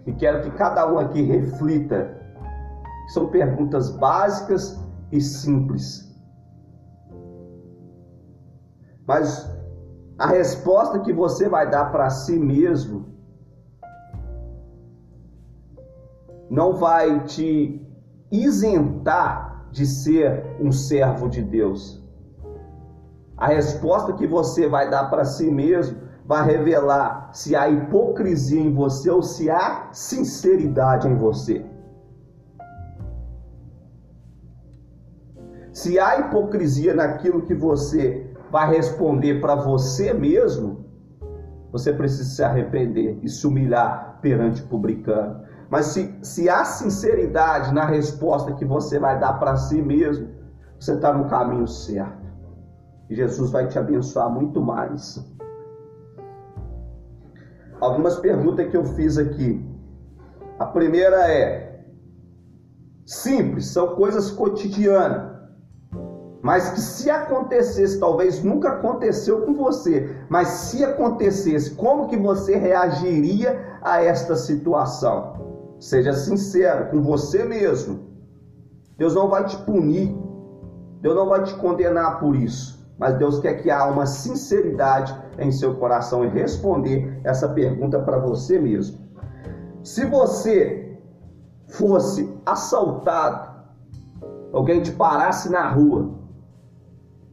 e 0.07 0.11
quero 0.11 0.41
que 0.41 0.49
cada 0.57 0.91
um 0.91 0.97
aqui 0.97 1.21
reflita. 1.21 2.19
São 3.09 3.27
perguntas 3.27 3.91
básicas 3.91 4.83
e 5.11 5.21
simples. 5.21 6.11
Mas 9.05 9.47
a 10.17 10.25
resposta 10.25 10.97
que 11.01 11.13
você 11.13 11.47
vai 11.47 11.69
dar 11.69 11.91
para 11.91 12.09
si 12.09 12.39
mesmo 12.39 13.18
não 16.49 16.73
vai 16.73 17.23
te 17.25 17.85
isentar 18.31 19.67
de 19.71 19.85
ser 19.85 20.57
um 20.59 20.71
servo 20.71 21.29
de 21.29 21.41
Deus. 21.41 22.03
A 23.37 23.47
resposta 23.47 24.13
que 24.13 24.27
você 24.27 24.67
vai 24.67 24.89
dar 24.89 25.09
para 25.09 25.23
si 25.23 25.49
mesmo 25.49 25.97
vai 26.25 26.45
revelar 26.45 27.29
se 27.33 27.55
há 27.55 27.69
hipocrisia 27.69 28.61
em 28.61 28.73
você 28.73 29.09
ou 29.09 29.21
se 29.21 29.49
há 29.49 29.89
sinceridade 29.91 31.07
em 31.07 31.15
você. 31.15 31.65
Se 35.71 35.97
há 35.97 36.19
hipocrisia 36.19 36.93
naquilo 36.93 37.43
que 37.43 37.55
você 37.55 38.33
vai 38.51 38.69
responder 38.75 39.39
para 39.39 39.55
você 39.55 40.13
mesmo, 40.13 40.85
você 41.71 41.93
precisa 41.93 42.29
se 42.29 42.43
arrepender 42.43 43.19
e 43.21 43.29
se 43.29 43.45
humilhar 43.47 44.19
perante 44.21 44.61
o 44.61 44.67
publicano. 44.67 45.43
Mas 45.69 45.87
se, 45.87 46.17
se 46.23 46.49
há 46.49 46.65
sinceridade 46.65 47.73
na 47.73 47.85
resposta 47.85 48.53
que 48.53 48.65
você 48.65 48.97
vai 48.97 49.19
dar 49.19 49.33
para 49.33 49.55
si 49.55 49.81
mesmo, 49.81 50.29
você 50.79 50.93
está 50.93 51.13
no 51.13 51.29
caminho 51.29 51.67
certo. 51.67 52.27
E 53.09 53.15
Jesus 53.15 53.51
vai 53.51 53.67
te 53.67 53.77
abençoar 53.77 54.29
muito 54.29 54.61
mais. 54.61 55.23
Algumas 57.79 58.17
perguntas 58.17 58.69
que 58.69 58.77
eu 58.77 58.83
fiz 58.83 59.17
aqui. 59.17 59.65
A 60.57 60.65
primeira 60.65 61.31
é 61.31 61.83
simples, 63.05 63.67
são 63.67 63.95
coisas 63.95 64.31
cotidianas. 64.31 65.29
Mas 66.41 66.69
que 66.69 66.79
se 66.79 67.09
acontecesse, 67.09 67.99
talvez 67.99 68.43
nunca 68.43 68.69
aconteceu 68.69 69.41
com 69.41 69.53
você, 69.53 70.15
mas 70.29 70.47
se 70.47 70.83
acontecesse, 70.83 71.75
como 71.75 72.07
que 72.07 72.15
você 72.15 72.55
reagiria 72.55 73.77
a 73.81 74.01
esta 74.01 74.35
situação? 74.35 75.58
Seja 75.79 76.13
sincero 76.13 76.89
com 76.89 77.01
você 77.01 77.43
mesmo. 77.43 78.09
Deus 78.97 79.15
não 79.15 79.29
vai 79.29 79.45
te 79.45 79.57
punir, 79.59 80.13
Deus 81.01 81.15
não 81.15 81.27
vai 81.29 81.43
te 81.43 81.53
condenar 81.55 82.19
por 82.19 82.35
isso, 82.35 82.85
mas 82.97 83.17
Deus 83.17 83.39
quer 83.39 83.53
que 83.61 83.71
há 83.71 83.85
uma 83.85 84.05
sinceridade 84.05 85.15
em 85.37 85.51
seu 85.51 85.75
coração 85.75 86.25
e 86.25 86.27
responder 86.27 87.21
essa 87.23 87.47
pergunta 87.47 87.97
para 87.99 88.19
você 88.19 88.59
mesmo. 88.59 88.99
Se 89.81 90.05
você 90.05 90.99
fosse 91.69 92.29
assaltado, 92.45 93.49
alguém 94.51 94.81
te 94.81 94.91
parasse 94.91 95.49
na 95.49 95.69
rua 95.69 96.11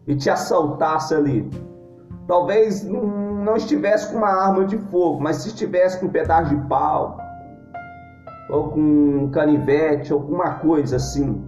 e 0.07 0.14
te 0.14 0.30
assaltasse 0.30 1.12
ali, 1.12 1.51
talvez 2.28 2.84
não 2.84 3.57
estivesse 3.57 4.12
com 4.12 4.18
uma 4.18 4.28
arma 4.28 4.64
de 4.64 4.78
fogo, 4.78 5.20
mas 5.20 5.38
se 5.38 5.49
estivesse 5.49 5.99
com 5.99 6.07
um 6.07 6.11
pedaço 6.11 6.55
de 6.55 6.68
pau, 6.68 7.18
ou 8.49 8.70
com 8.70 9.30
canivete, 9.30 10.12
alguma 10.12 10.55
coisa 10.61 10.97
assim, 10.97 11.44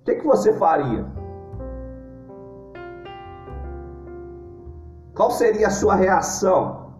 o 0.00 0.04
que, 0.04 0.16
que 0.16 0.26
você 0.26 0.52
faria? 0.54 1.06
Qual 5.14 5.30
seria 5.30 5.68
a 5.68 5.70
sua 5.70 5.94
reação? 5.94 6.92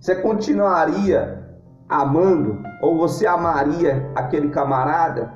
Você 0.00 0.16
continuaria 0.16 1.46
amando 1.88 2.62
ou 2.80 2.96
você 2.96 3.26
amaria 3.26 4.10
aquele 4.14 4.48
camarada 4.48 5.32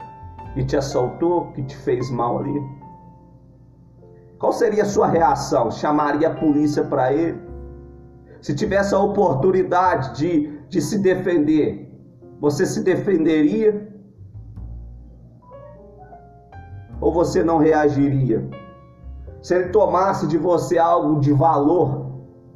que 0.54 0.64
te 0.64 0.76
assaltou, 0.76 1.52
que 1.52 1.62
te 1.62 1.76
fez 1.76 2.10
mal 2.10 2.38
ali? 2.38 2.60
Qual 4.38 4.52
seria 4.52 4.82
a 4.82 4.86
sua 4.86 5.06
reação? 5.06 5.70
Chamaria 5.70 6.28
a 6.28 6.34
polícia 6.34 6.82
para 6.84 7.12
ele? 7.12 7.40
Se 8.42 8.52
tivesse 8.56 8.92
a 8.92 8.98
oportunidade 8.98 10.16
de, 10.16 10.58
de 10.68 10.80
se 10.82 10.98
defender, 10.98 11.88
você 12.40 12.66
se 12.66 12.82
defenderia? 12.82 13.88
Ou 17.00 17.12
você 17.12 17.44
não 17.44 17.58
reagiria? 17.58 18.50
Se 19.40 19.54
ele 19.54 19.68
tomasse 19.68 20.26
de 20.26 20.36
você 20.36 20.76
algo 20.76 21.20
de 21.20 21.32
valor, 21.32 22.10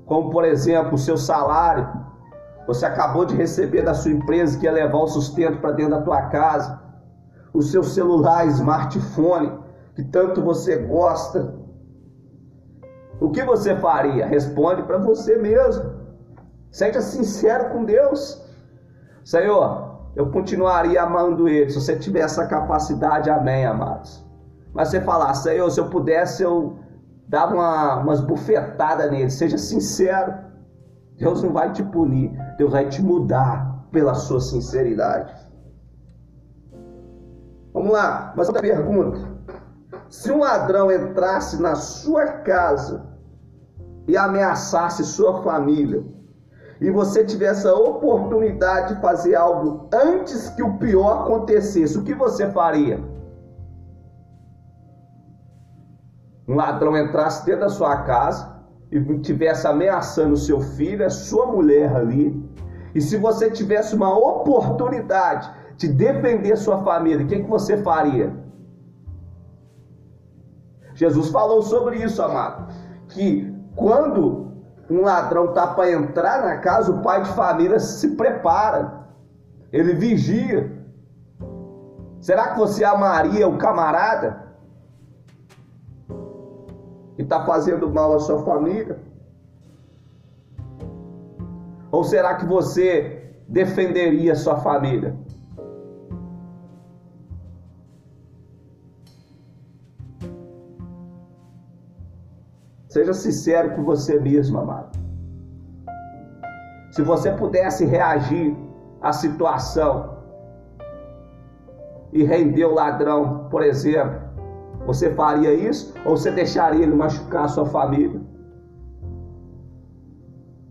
como 0.04 0.30
por 0.30 0.44
exemplo 0.44 0.94
o 0.94 0.98
seu 0.98 1.16
salário, 1.16 1.88
você 2.66 2.84
acabou 2.84 3.24
de 3.24 3.36
receber 3.36 3.82
da 3.82 3.94
sua 3.94 4.10
empresa 4.10 4.58
que 4.58 4.64
ia 4.64 4.72
levar 4.72 4.98
o 4.98 5.06
sustento 5.06 5.60
para 5.60 5.70
dentro 5.70 5.92
da 5.92 6.02
tua 6.02 6.22
casa, 6.22 6.82
o 7.54 7.62
seu 7.62 7.84
celular, 7.84 8.44
smartphone, 8.48 9.52
que 9.94 10.02
tanto 10.02 10.42
você 10.42 10.78
gosta, 10.78 11.54
o 13.20 13.30
que 13.30 13.42
você 13.42 13.74
faria? 13.76 14.26
Responde 14.26 14.82
para 14.82 14.98
você 14.98 15.36
mesmo. 15.36 15.94
Seja 16.70 17.00
sincero 17.00 17.70
com 17.70 17.84
Deus. 17.84 18.44
Senhor, 19.24 20.10
eu 20.14 20.30
continuaria 20.30 21.02
amando 21.02 21.48
Ele 21.48 21.70
se 21.70 21.80
você 21.80 21.96
tiver 21.96 22.20
essa 22.20 22.46
capacidade, 22.46 23.30
amém, 23.30 23.64
amados. 23.64 24.24
Mas 24.72 24.88
você 24.88 25.00
falar, 25.00 25.32
Senhor, 25.34 25.70
se 25.70 25.80
eu 25.80 25.88
pudesse, 25.88 26.42
eu 26.42 26.78
dava 27.28 27.54
uma, 27.54 27.96
umas 28.00 28.20
bufetadas 28.20 29.10
nele. 29.10 29.30
Seja 29.30 29.56
sincero. 29.56 30.34
Deus 31.18 31.42
não 31.42 31.52
vai 31.52 31.72
te 31.72 31.82
punir, 31.82 32.30
Deus 32.58 32.72
vai 32.72 32.88
te 32.88 33.02
mudar 33.02 33.86
pela 33.90 34.14
sua 34.14 34.38
sinceridade. 34.38 35.34
Vamos 37.72 37.90
lá, 37.90 38.34
mais 38.36 38.48
outra 38.48 38.62
pergunta. 38.62 39.35
Se 40.16 40.32
um 40.32 40.38
ladrão 40.38 40.90
entrasse 40.90 41.60
na 41.60 41.74
sua 41.74 42.24
casa 42.26 43.06
e 44.08 44.16
ameaçasse 44.16 45.04
sua 45.04 45.42
família, 45.42 46.02
e 46.80 46.90
você 46.90 47.22
tivesse 47.22 47.68
a 47.68 47.74
oportunidade 47.74 48.94
de 48.94 49.00
fazer 49.02 49.34
algo 49.34 49.90
antes 49.92 50.48
que 50.48 50.62
o 50.62 50.78
pior 50.78 51.24
acontecesse, 51.24 51.98
o 51.98 52.02
que 52.02 52.14
você 52.14 52.50
faria? 52.50 52.98
um 56.48 56.54
ladrão 56.54 56.96
entrasse 56.96 57.44
dentro 57.44 57.62
da 57.62 57.68
sua 57.68 58.02
casa 58.02 58.56
e 58.90 59.18
tivesse 59.18 59.66
ameaçando 59.66 60.36
seu 60.36 60.60
filho, 60.60 61.04
a 61.04 61.10
sua 61.10 61.44
mulher 61.46 61.94
ali, 61.94 62.42
e 62.94 63.02
se 63.02 63.18
você 63.18 63.50
tivesse 63.50 63.94
uma 63.94 64.16
oportunidade 64.16 65.50
de 65.76 65.88
defender 65.88 66.56
sua 66.56 66.82
família, 66.84 67.26
o 67.26 67.28
que, 67.28 67.42
que 67.42 67.50
você 67.50 67.76
faria? 67.78 68.45
Jesus 70.96 71.30
falou 71.30 71.62
sobre 71.62 72.02
isso, 72.02 72.20
amado, 72.20 72.72
que 73.10 73.54
quando 73.76 74.50
um 74.90 75.02
ladrão 75.02 75.50
está 75.50 75.68
para 75.68 75.92
entrar 75.92 76.42
na 76.42 76.56
casa, 76.58 76.90
o 76.90 77.02
pai 77.02 77.22
de 77.22 77.28
família 77.30 77.78
se 77.78 78.16
prepara, 78.16 79.06
ele 79.72 79.94
vigia. 79.94 80.72
Será 82.20 82.48
que 82.48 82.58
você 82.58 82.84
amaria 82.84 83.46
o 83.46 83.56
camarada? 83.56 84.46
que 87.16 87.22
está 87.22 87.44
fazendo 87.46 87.90
mal 87.90 88.12
à 88.14 88.20
sua 88.20 88.44
família? 88.44 88.98
Ou 91.90 92.04
será 92.04 92.34
que 92.34 92.44
você 92.44 93.32
defenderia 93.48 94.32
a 94.32 94.36
sua 94.36 94.56
família? 94.58 95.16
Seja 102.96 103.12
sincero 103.12 103.74
com 103.76 103.84
você 103.84 104.18
mesmo, 104.18 104.58
amado. 104.58 104.98
Se 106.90 107.02
você 107.02 107.30
pudesse 107.30 107.84
reagir 107.84 108.56
à 109.02 109.12
situação 109.12 110.16
e 112.10 112.24
render 112.24 112.64
o 112.64 112.72
ladrão, 112.72 113.50
por 113.50 113.62
exemplo, 113.62 114.18
você 114.86 115.12
faria 115.12 115.52
isso 115.52 115.92
ou 116.06 116.16
você 116.16 116.30
deixaria 116.30 116.84
ele 116.84 116.94
machucar 116.94 117.44
a 117.44 117.48
sua 117.48 117.66
família? 117.66 118.18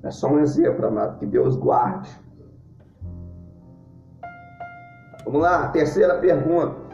É 0.02 0.10
só 0.10 0.28
um 0.28 0.40
exemplo, 0.40 0.84
amado, 0.84 1.20
que 1.20 1.28
Deus 1.28 1.56
guarde. 1.56 2.10
Vamos 5.26 5.42
lá, 5.42 5.68
terceira 5.68 6.18
pergunta. 6.18 6.85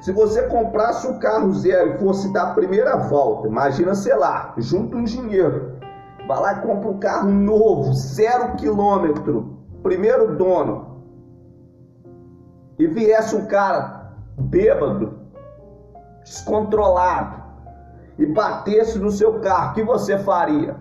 Se 0.00 0.12
você 0.12 0.42
comprasse 0.48 1.06
um 1.06 1.18
carro 1.18 1.52
zero 1.54 1.94
e 1.94 1.98
fosse 1.98 2.32
dar 2.32 2.50
a 2.50 2.54
primeira 2.54 2.96
volta, 2.96 3.48
imagina, 3.48 3.94
sei 3.94 4.14
lá, 4.16 4.54
junta 4.56 4.96
um 4.96 5.04
dinheiro, 5.04 5.78
vai 6.26 6.40
lá 6.40 6.52
e 6.54 6.60
compra 6.60 6.88
um 6.88 6.98
carro 6.98 7.30
novo, 7.30 7.92
zero 7.94 8.56
quilômetro, 8.56 9.58
primeiro 9.82 10.36
dono, 10.36 11.02
e 12.78 12.86
viesse 12.86 13.34
um 13.34 13.46
cara 13.46 14.14
bêbado, 14.38 15.18
descontrolado 16.22 17.42
e 18.18 18.26
batesse 18.26 18.98
no 18.98 19.10
seu 19.10 19.40
carro, 19.40 19.70
o 19.70 19.74
que 19.74 19.82
você 19.82 20.18
faria? 20.18 20.76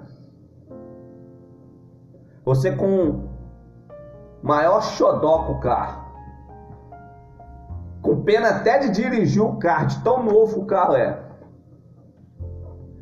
Você 2.43 2.71
com 2.71 3.27
maior 4.43 4.81
xodó 4.81 5.45
com 5.45 5.53
o 5.53 5.59
carro. 5.59 6.04
Com 8.05 8.21
pena 8.21 8.49
até 8.49 8.77
de 8.77 8.91
dirigir 8.91 9.41
o 9.41 9.57
carro, 9.57 9.87
de 9.87 10.03
tão 10.03 10.21
novo 10.21 10.61
o 10.61 10.65
carro 10.67 10.95
é. 10.95 11.19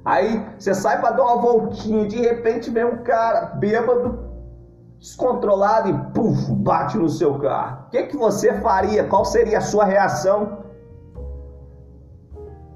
Aí 0.06 0.41
você 0.58 0.74
sai 0.74 1.01
para 1.01 1.12
dar 1.12 1.24
uma 1.24 1.41
voltinha, 1.41 2.08
de 2.08 2.22
repente 2.22 2.72
vem 2.72 2.86
um 2.86 3.04
cara 3.04 3.47
bêbado, 3.47 4.18
descontrolado 4.97 5.89
e 5.89 6.14
puf, 6.14 6.49
bate 6.54 6.97
no 6.97 7.10
seu 7.10 7.38
carro. 7.38 7.88
O 7.88 7.89
que, 7.89 8.04
que 8.04 8.16
você 8.16 8.54
faria? 8.62 9.04
Qual 9.04 9.26
seria 9.26 9.58
a 9.58 9.62
sua 9.62 9.84
reação? 9.84 10.60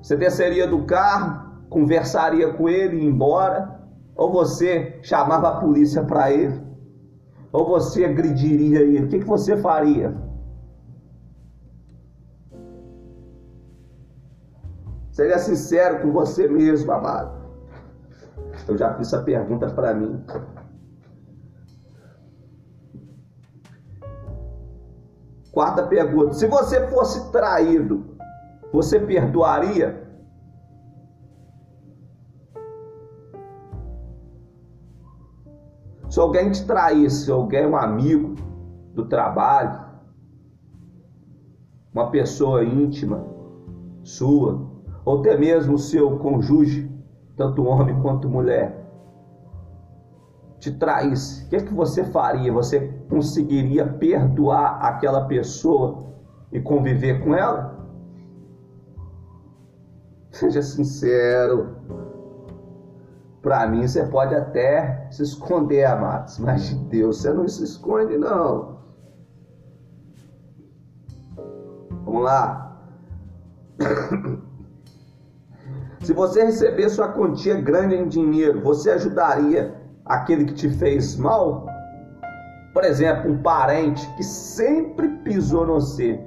Você 0.02 0.18
desceria 0.18 0.68
do 0.68 0.84
carro, 0.84 1.62
conversaria 1.70 2.52
com 2.52 2.68
ele 2.68 2.98
e 2.98 3.06
embora, 3.06 3.80
ou 4.18 4.34
você 4.34 5.00
chamava 5.02 5.48
a 5.48 5.60
polícia 5.62 6.04
para 6.04 6.30
ele, 6.30 6.62
ou 7.54 7.66
você 7.66 8.04
agrediria 8.04 8.82
ele. 8.82 9.06
O 9.06 9.08
que, 9.08 9.20
que 9.20 9.26
você 9.26 9.56
faria? 9.56 10.27
Seja 15.18 15.40
sincero 15.40 16.00
com 16.04 16.12
você 16.12 16.48
mesmo, 16.48 16.92
amado. 16.92 17.36
Eu 18.68 18.78
já 18.78 18.94
fiz 18.94 19.08
essa 19.08 19.24
pergunta 19.24 19.68
para 19.68 19.92
mim. 19.92 20.24
Quarta 25.52 25.88
pergunta: 25.88 26.34
se 26.34 26.46
você 26.46 26.86
fosse 26.90 27.32
traído, 27.32 28.16
você 28.72 29.00
perdoaria? 29.00 30.08
Se 36.12 36.20
alguém 36.20 36.52
te 36.52 36.64
traísse, 36.68 37.32
alguém, 37.32 37.66
um 37.66 37.76
amigo 37.76 38.36
do 38.94 39.08
trabalho, 39.08 39.84
uma 41.92 42.12
pessoa 42.12 42.64
íntima 42.64 43.26
sua, 44.04 44.67
ou 45.08 45.22
até 45.22 45.38
mesmo 45.38 45.76
o 45.76 45.80
seu 45.80 46.20
cônjuge, 46.20 46.92
tanto 47.38 47.64
homem 47.64 47.98
quanto 48.02 48.28
mulher, 48.28 48.86
te 50.60 50.70
traísse, 50.70 51.46
o 51.46 51.48
que, 51.48 51.56
é 51.56 51.62
que 51.62 51.74
você 51.74 52.04
faria? 52.04 52.52
Você 52.52 52.90
conseguiria 53.10 53.88
perdoar 53.88 54.82
aquela 54.82 55.26
pessoa 55.26 56.14
e 56.52 56.60
conviver 56.60 57.24
com 57.24 57.34
ela? 57.34 57.88
Seja 60.30 60.62
sincero. 60.62 61.78
Para 63.42 63.66
mim, 63.66 63.88
você 63.88 64.06
pode 64.08 64.36
até 64.36 65.08
se 65.10 65.24
esconder, 65.24 65.86
amados, 65.86 66.38
mas 66.38 66.68
de 66.68 66.76
Deus 66.90 67.22
você 67.22 67.32
não 67.32 67.48
se 67.48 67.64
esconde, 67.64 68.18
não. 68.18 68.80
Vamos 72.04 72.24
lá. 72.24 72.78
Se 76.08 76.14
você 76.14 76.46
receber 76.46 76.90
sua 76.90 77.10
quantia 77.10 77.60
grande 77.60 77.94
em 77.94 78.08
dinheiro, 78.08 78.62
você 78.62 78.92
ajudaria 78.92 79.76
aquele 80.06 80.46
que 80.46 80.54
te 80.54 80.70
fez 80.70 81.18
mal? 81.18 81.68
Por 82.74 82.86
exemplo, 82.86 83.30
um 83.30 83.44
parente 83.44 84.10
que 84.16 84.24
sempre 84.24 85.10
pisou 85.26 85.68
no 85.68 85.74
você, 85.74 86.18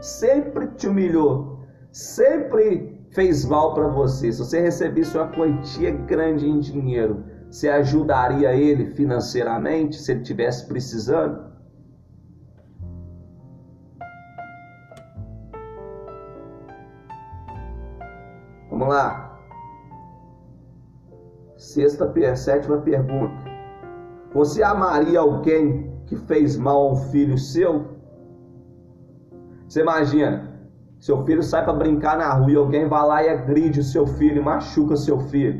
sempre 0.00 0.68
te 0.76 0.86
humilhou, 0.86 1.58
sempre 1.90 3.04
fez 3.10 3.44
mal 3.44 3.74
para 3.74 3.88
você. 3.88 4.30
Se 4.30 4.38
você 4.38 4.60
recebesse 4.60 5.16
uma 5.16 5.26
quantia 5.26 5.90
grande 5.90 6.48
em 6.48 6.60
dinheiro, 6.60 7.24
você 7.50 7.68
ajudaria 7.68 8.54
ele 8.54 8.86
financeiramente 8.94 9.96
se 9.96 10.12
ele 10.12 10.20
tivesse 10.20 10.68
precisando? 10.68 11.42
Vamos 18.70 18.86
lá. 18.86 19.23
Sexta, 21.64 22.12
sétima 22.36 22.76
pergunta. 22.82 23.42
Você 24.34 24.62
amaria 24.62 25.18
alguém 25.18 25.90
que 26.04 26.14
fez 26.14 26.58
mal 26.58 26.88
a 26.88 26.92
um 26.92 26.96
filho 26.96 27.38
seu? 27.38 27.86
Você 29.66 29.80
imagina, 29.80 30.60
seu 31.00 31.24
filho 31.24 31.42
sai 31.42 31.64
para 31.64 31.72
brincar 31.72 32.18
na 32.18 32.30
rua 32.34 32.52
e 32.52 32.56
alguém 32.56 32.86
vai 32.86 33.06
lá 33.06 33.24
e 33.24 33.30
agride 33.30 33.80
o 33.80 33.82
seu 33.82 34.06
filho, 34.06 34.44
machuca 34.44 34.94
seu 34.94 35.18
filho. 35.18 35.58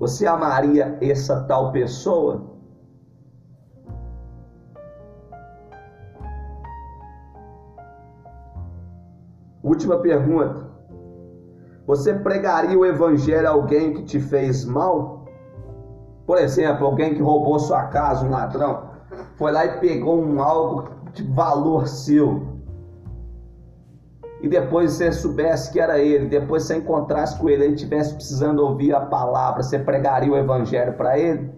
Você 0.00 0.26
amaria 0.26 0.98
essa 1.00 1.44
tal 1.44 1.70
pessoa? 1.70 2.42
Última 9.62 9.98
pergunta. 9.98 10.71
Você 11.86 12.14
pregaria 12.14 12.78
o 12.78 12.86
evangelho 12.86 13.48
a 13.48 13.50
alguém 13.50 13.94
que 13.94 14.04
te 14.04 14.20
fez 14.20 14.64
mal? 14.64 15.26
Por 16.26 16.38
exemplo, 16.38 16.86
alguém 16.86 17.14
que 17.14 17.20
roubou 17.20 17.58
sua 17.58 17.84
casa, 17.86 18.24
um 18.24 18.30
ladrão, 18.30 18.90
foi 19.36 19.50
lá 19.50 19.64
e 19.64 19.80
pegou 19.80 20.22
um 20.22 20.40
algo 20.40 20.88
de 21.12 21.24
valor 21.24 21.88
seu. 21.88 22.52
E 24.40 24.48
depois 24.48 24.92
você 24.92 25.12
soubesse 25.12 25.72
que 25.72 25.80
era 25.80 25.98
ele, 25.98 26.26
depois 26.28 26.64
você 26.64 26.76
encontrasse 26.76 27.38
com 27.38 27.48
ele, 27.48 27.64
ele 27.64 27.74
estivesse 27.74 28.14
precisando 28.14 28.60
ouvir 28.60 28.94
a 28.94 29.00
palavra, 29.00 29.62
você 29.62 29.78
pregaria 29.78 30.32
o 30.32 30.36
evangelho 30.36 30.94
para 30.94 31.18
ele? 31.18 31.50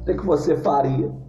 O 0.00 0.04
que, 0.04 0.14
que 0.14 0.26
você 0.26 0.56
faria? 0.56 1.21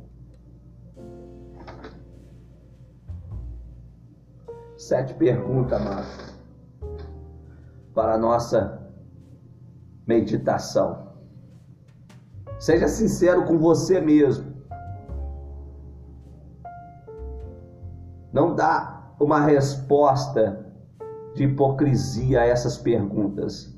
Sete 4.84 5.14
perguntas, 5.14 5.80
amado, 5.80 6.06
para 7.96 8.16
a 8.16 8.18
nossa 8.18 8.86
meditação. 10.06 11.08
Seja 12.60 12.90
sincero 12.90 13.46
com 13.46 13.58
você 13.58 14.02
mesmo. 14.02 14.54
Não 18.34 18.54
dá 18.54 19.16
uma 19.22 19.40
resposta 19.40 20.66
de 21.34 21.46
hipocrisia 21.46 22.42
a 22.42 22.46
essas 22.46 22.78
perguntas. 22.78 23.74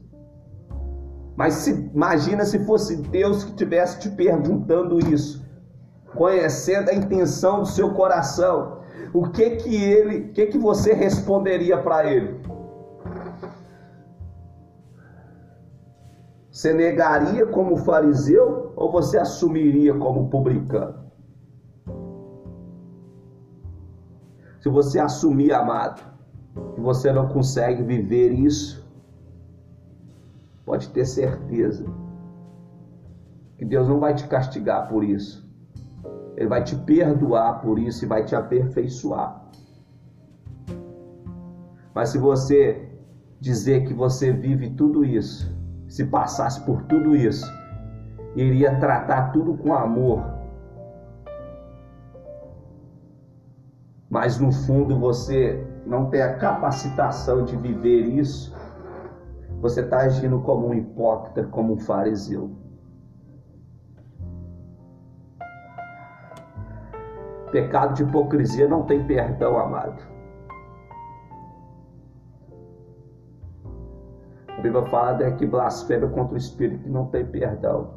Mas 1.36 1.54
se, 1.54 1.72
imagina 1.94 2.46
se 2.46 2.66
fosse 2.66 2.96
Deus 2.96 3.44
que 3.44 3.52
estivesse 3.52 4.00
te 4.00 4.10
perguntando 4.10 4.98
isso, 5.14 5.46
conhecendo 6.16 6.90
a 6.90 6.96
intenção 6.96 7.60
do 7.60 7.68
seu 7.68 7.94
coração 7.94 8.84
o 9.14 9.30
que 9.30 9.52
que 9.52 9.76
ele, 9.76 10.30
o 10.30 10.34
que 10.34 10.48
que 10.48 10.58
você 10.58 10.94
responderia 10.94 11.78
para 11.78 12.12
ele? 12.12 12.40
Você 16.52 16.74
negaria 16.74 17.46
como 17.46 17.78
fariseu 17.78 18.72
ou 18.76 18.92
você 18.92 19.18
assumiria 19.18 19.94
como 19.94 20.30
publicano? 20.30 21.06
Se 24.62 24.70
você 24.70 25.00
assumir, 25.00 25.54
amado, 25.54 26.02
que 26.74 26.82
você 26.82 27.12
não 27.12 27.28
consegue 27.28 27.84
viver 27.84 28.32
isso, 28.32 28.84
pode 30.66 30.90
ter 30.90 31.06
certeza 31.06 31.86
que 33.58 33.66
Deus 33.66 33.88
não 33.88 34.00
vai 34.00 34.16
te 34.16 34.28
castigar 34.28 34.88
por 34.88 35.04
isso. 35.04 35.45
Ele 36.36 36.48
vai 36.48 36.64
te 36.64 36.76
perdoar 36.76 37.62
por 37.62 37.80
isso 37.80 38.04
e 38.04 38.08
vai 38.08 38.24
te 38.24 38.36
aperfeiçoar. 38.36 39.42
Mas 41.94 42.10
se 42.10 42.18
você 42.18 42.90
dizer 43.40 43.86
que 43.86 43.94
você 43.94 44.32
vive 44.32 44.70
tudo 44.72 45.06
isso, 45.06 45.56
se 45.88 46.06
passasse 46.06 46.62
por 46.66 46.84
tudo 46.84 47.16
isso, 47.16 47.46
iria 48.36 48.78
tratar 48.80 49.32
tudo 49.32 49.56
com 49.56 49.74
amor, 49.74 50.22
mas 54.10 54.40
no 54.40 54.52
fundo 54.52 55.00
você 55.00 55.66
não 55.86 56.10
tem 56.10 56.22
a 56.22 56.36
capacitação 56.36 57.46
de 57.46 57.56
viver 57.56 58.08
isso, 58.08 58.54
você 59.62 59.82
está 59.82 60.00
agindo 60.00 60.40
como 60.42 60.68
um 60.68 60.74
hipócrita, 60.74 61.44
como 61.46 61.74
um 61.74 61.80
fariseu. 61.80 62.65
Pecado 67.52 67.94
de 67.94 68.04
hipocrisia 68.04 68.68
não 68.68 68.84
tem 68.84 69.06
perdão, 69.06 69.58
amado. 69.58 70.02
A 74.48 74.62
Bíblia 74.62 74.86
fala 74.86 75.14
de 75.14 75.32
que 75.36 75.46
blasfêmia 75.46 76.08
contra 76.10 76.34
o 76.34 76.38
Espírito 76.38 76.90
não 76.90 77.08
tem 77.08 77.26
perdão. 77.26 77.94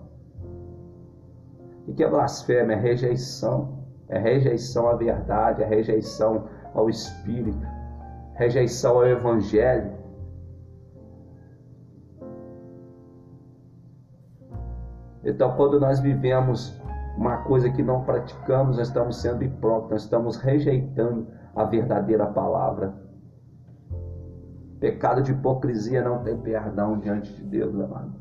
O 1.87 1.95
que 1.95 2.05
é 2.05 2.09
blasfêmia? 2.09 2.75
É 2.75 2.79
rejeição. 2.79 3.79
É 4.09 4.19
rejeição 4.19 4.89
à 4.89 4.95
verdade, 4.95 5.63
é 5.63 5.67
rejeição 5.67 6.49
ao 6.75 6.89
Espírito, 6.89 7.67
rejeição 8.35 8.97
ao 8.97 9.07
Evangelho. 9.07 9.93
Então, 15.23 15.55
quando 15.57 15.79
nós 15.79 16.01
vivemos 16.01 16.81
uma 17.19 17.39
coisa 17.39 17.69
que 17.69 17.83
não 17.83 18.05
praticamos, 18.05 18.77
nós 18.77 18.87
estamos 18.87 19.21
sendo 19.21 19.43
hipócritas, 19.43 19.91
nós 19.91 20.03
estamos 20.05 20.37
rejeitando 20.37 21.27
a 21.55 21.65
verdadeira 21.65 22.27
palavra. 22.27 22.95
Pecado 24.79 25.23
de 25.23 25.33
hipocrisia 25.33 26.01
não 26.01 26.23
tem 26.23 26.39
perdão 26.39 26.97
diante 26.97 27.35
de 27.35 27.43
Deus, 27.43 27.75
amado. 27.75 28.13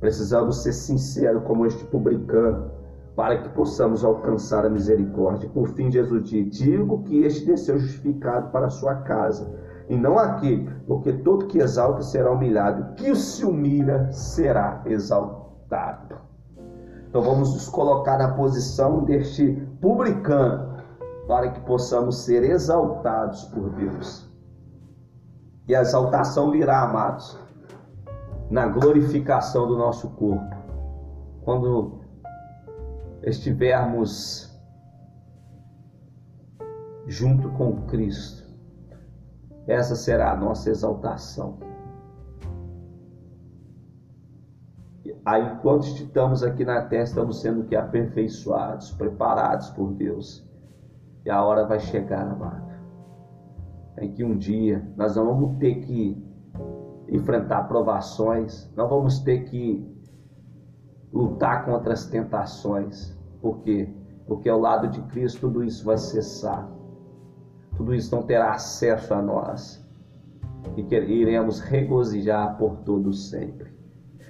Precisamos 0.00 0.64
ser 0.64 0.72
sinceros 0.72 1.44
como 1.44 1.64
este 1.64 1.84
publicano, 1.84 2.72
para 3.14 3.38
que 3.40 3.48
possamos 3.50 4.04
alcançar 4.04 4.66
a 4.66 4.68
misericórdia. 4.68 5.48
Por 5.48 5.68
fim, 5.68 5.88
Jesus 5.88 6.24
diz: 6.24 6.58
Digo 6.58 7.04
que 7.04 7.22
este 7.22 7.46
desceu 7.46 7.78
justificado 7.78 8.50
para 8.50 8.66
a 8.66 8.70
sua 8.70 8.96
casa 9.02 9.48
e 9.88 9.96
não 9.96 10.18
aquele, 10.18 10.70
porque 10.86 11.12
todo 11.12 11.46
que 11.46 11.58
exalta 11.58 12.02
será 12.02 12.30
humilhado, 12.30 12.94
que 12.94 13.14
se 13.14 13.44
humilha 13.44 14.10
será 14.12 14.82
exaltado. 14.86 16.16
Então 17.08 17.22
vamos 17.22 17.52
nos 17.54 17.68
colocar 17.68 18.18
na 18.18 18.32
posição 18.34 19.04
deste 19.04 19.52
publicano, 19.80 20.74
para 21.28 21.50
que 21.50 21.60
possamos 21.60 22.18
ser 22.24 22.42
exaltados 22.42 23.44
por 23.44 23.70
Deus. 23.70 24.30
E 25.66 25.74
a 25.74 25.80
exaltação 25.80 26.50
virá, 26.50 26.82
amados, 26.82 27.38
na 28.50 28.66
glorificação 28.66 29.66
do 29.66 29.78
nosso 29.78 30.10
corpo, 30.10 30.54
quando 31.42 32.00
estivermos 33.22 34.52
junto 37.06 37.48
com 37.50 37.82
Cristo, 37.86 38.43
essa 39.66 39.94
será 39.94 40.32
a 40.32 40.36
nossa 40.36 40.70
exaltação. 40.70 41.58
Aí, 45.24 45.42
enquanto 45.42 45.84
estamos 45.84 46.42
aqui 46.42 46.66
na 46.66 46.82
terra, 46.82 47.04
estamos 47.04 47.40
sendo 47.40 47.64
que 47.64 47.74
aperfeiçoados, 47.74 48.90
preparados 48.92 49.70
por 49.70 49.92
Deus. 49.92 50.46
E 51.24 51.30
a 51.30 51.42
hora 51.42 51.66
vai 51.66 51.80
chegar, 51.80 52.28
amado. 52.28 52.74
Em 53.98 54.12
que 54.12 54.22
um 54.22 54.36
dia 54.36 54.86
nós 54.96 55.16
não 55.16 55.24
vamos 55.24 55.56
ter 55.58 55.76
que 55.76 56.22
enfrentar 57.08 57.62
provações, 57.64 58.70
não 58.76 58.86
vamos 58.86 59.20
ter 59.20 59.44
que 59.44 59.90
lutar 61.10 61.64
contra 61.64 61.94
as 61.94 62.04
tentações. 62.06 63.16
Por 63.40 63.60
quê? 63.60 63.88
Porque 64.26 64.48
ao 64.48 64.60
lado 64.60 64.88
de 64.88 65.00
Cristo 65.02 65.42
tudo 65.42 65.64
isso 65.64 65.86
vai 65.86 65.96
cessar. 65.96 66.68
Tudo 67.76 67.94
isso 67.94 68.14
não 68.14 68.22
terá 68.22 68.52
acesso 68.52 69.14
a 69.14 69.22
nós. 69.22 69.84
E 70.76 70.82
que 70.82 70.94
iremos 70.94 71.60
regozijar 71.60 72.56
por 72.56 72.76
todo 72.78 73.12
sempre. 73.12 73.72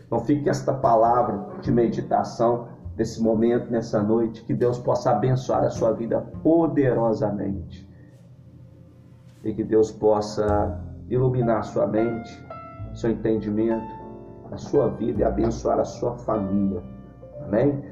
Então 0.06 0.20
fique 0.20 0.48
esta 0.48 0.72
palavra 0.72 1.60
de 1.60 1.70
meditação 1.70 2.68
nesse 2.96 3.22
momento, 3.22 3.70
nessa 3.70 4.02
noite, 4.02 4.44
que 4.44 4.54
Deus 4.54 4.78
possa 4.78 5.10
abençoar 5.10 5.64
a 5.64 5.70
sua 5.70 5.92
vida 5.92 6.20
poderosamente. 6.42 7.88
E 9.42 9.52
que 9.52 9.64
Deus 9.64 9.90
possa 9.90 10.80
iluminar 11.08 11.58
a 11.58 11.62
sua 11.62 11.86
mente, 11.86 12.30
seu 12.94 13.10
entendimento, 13.10 13.92
a 14.50 14.56
sua 14.56 14.88
vida 14.88 15.22
e 15.22 15.24
abençoar 15.24 15.78
a 15.78 15.84
sua 15.84 16.14
família. 16.18 16.82
Amém? 17.44 17.82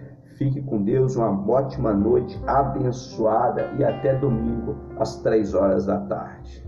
Fique 0.42 0.60
com 0.62 0.82
Deus, 0.82 1.14
uma 1.14 1.48
ótima 1.48 1.92
noite 1.92 2.36
abençoada 2.48 3.70
e 3.78 3.84
até 3.84 4.18
domingo 4.18 4.74
às 4.98 5.22
três 5.22 5.54
horas 5.54 5.86
da 5.86 6.00
tarde. 6.00 6.66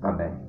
Amém. 0.00 0.41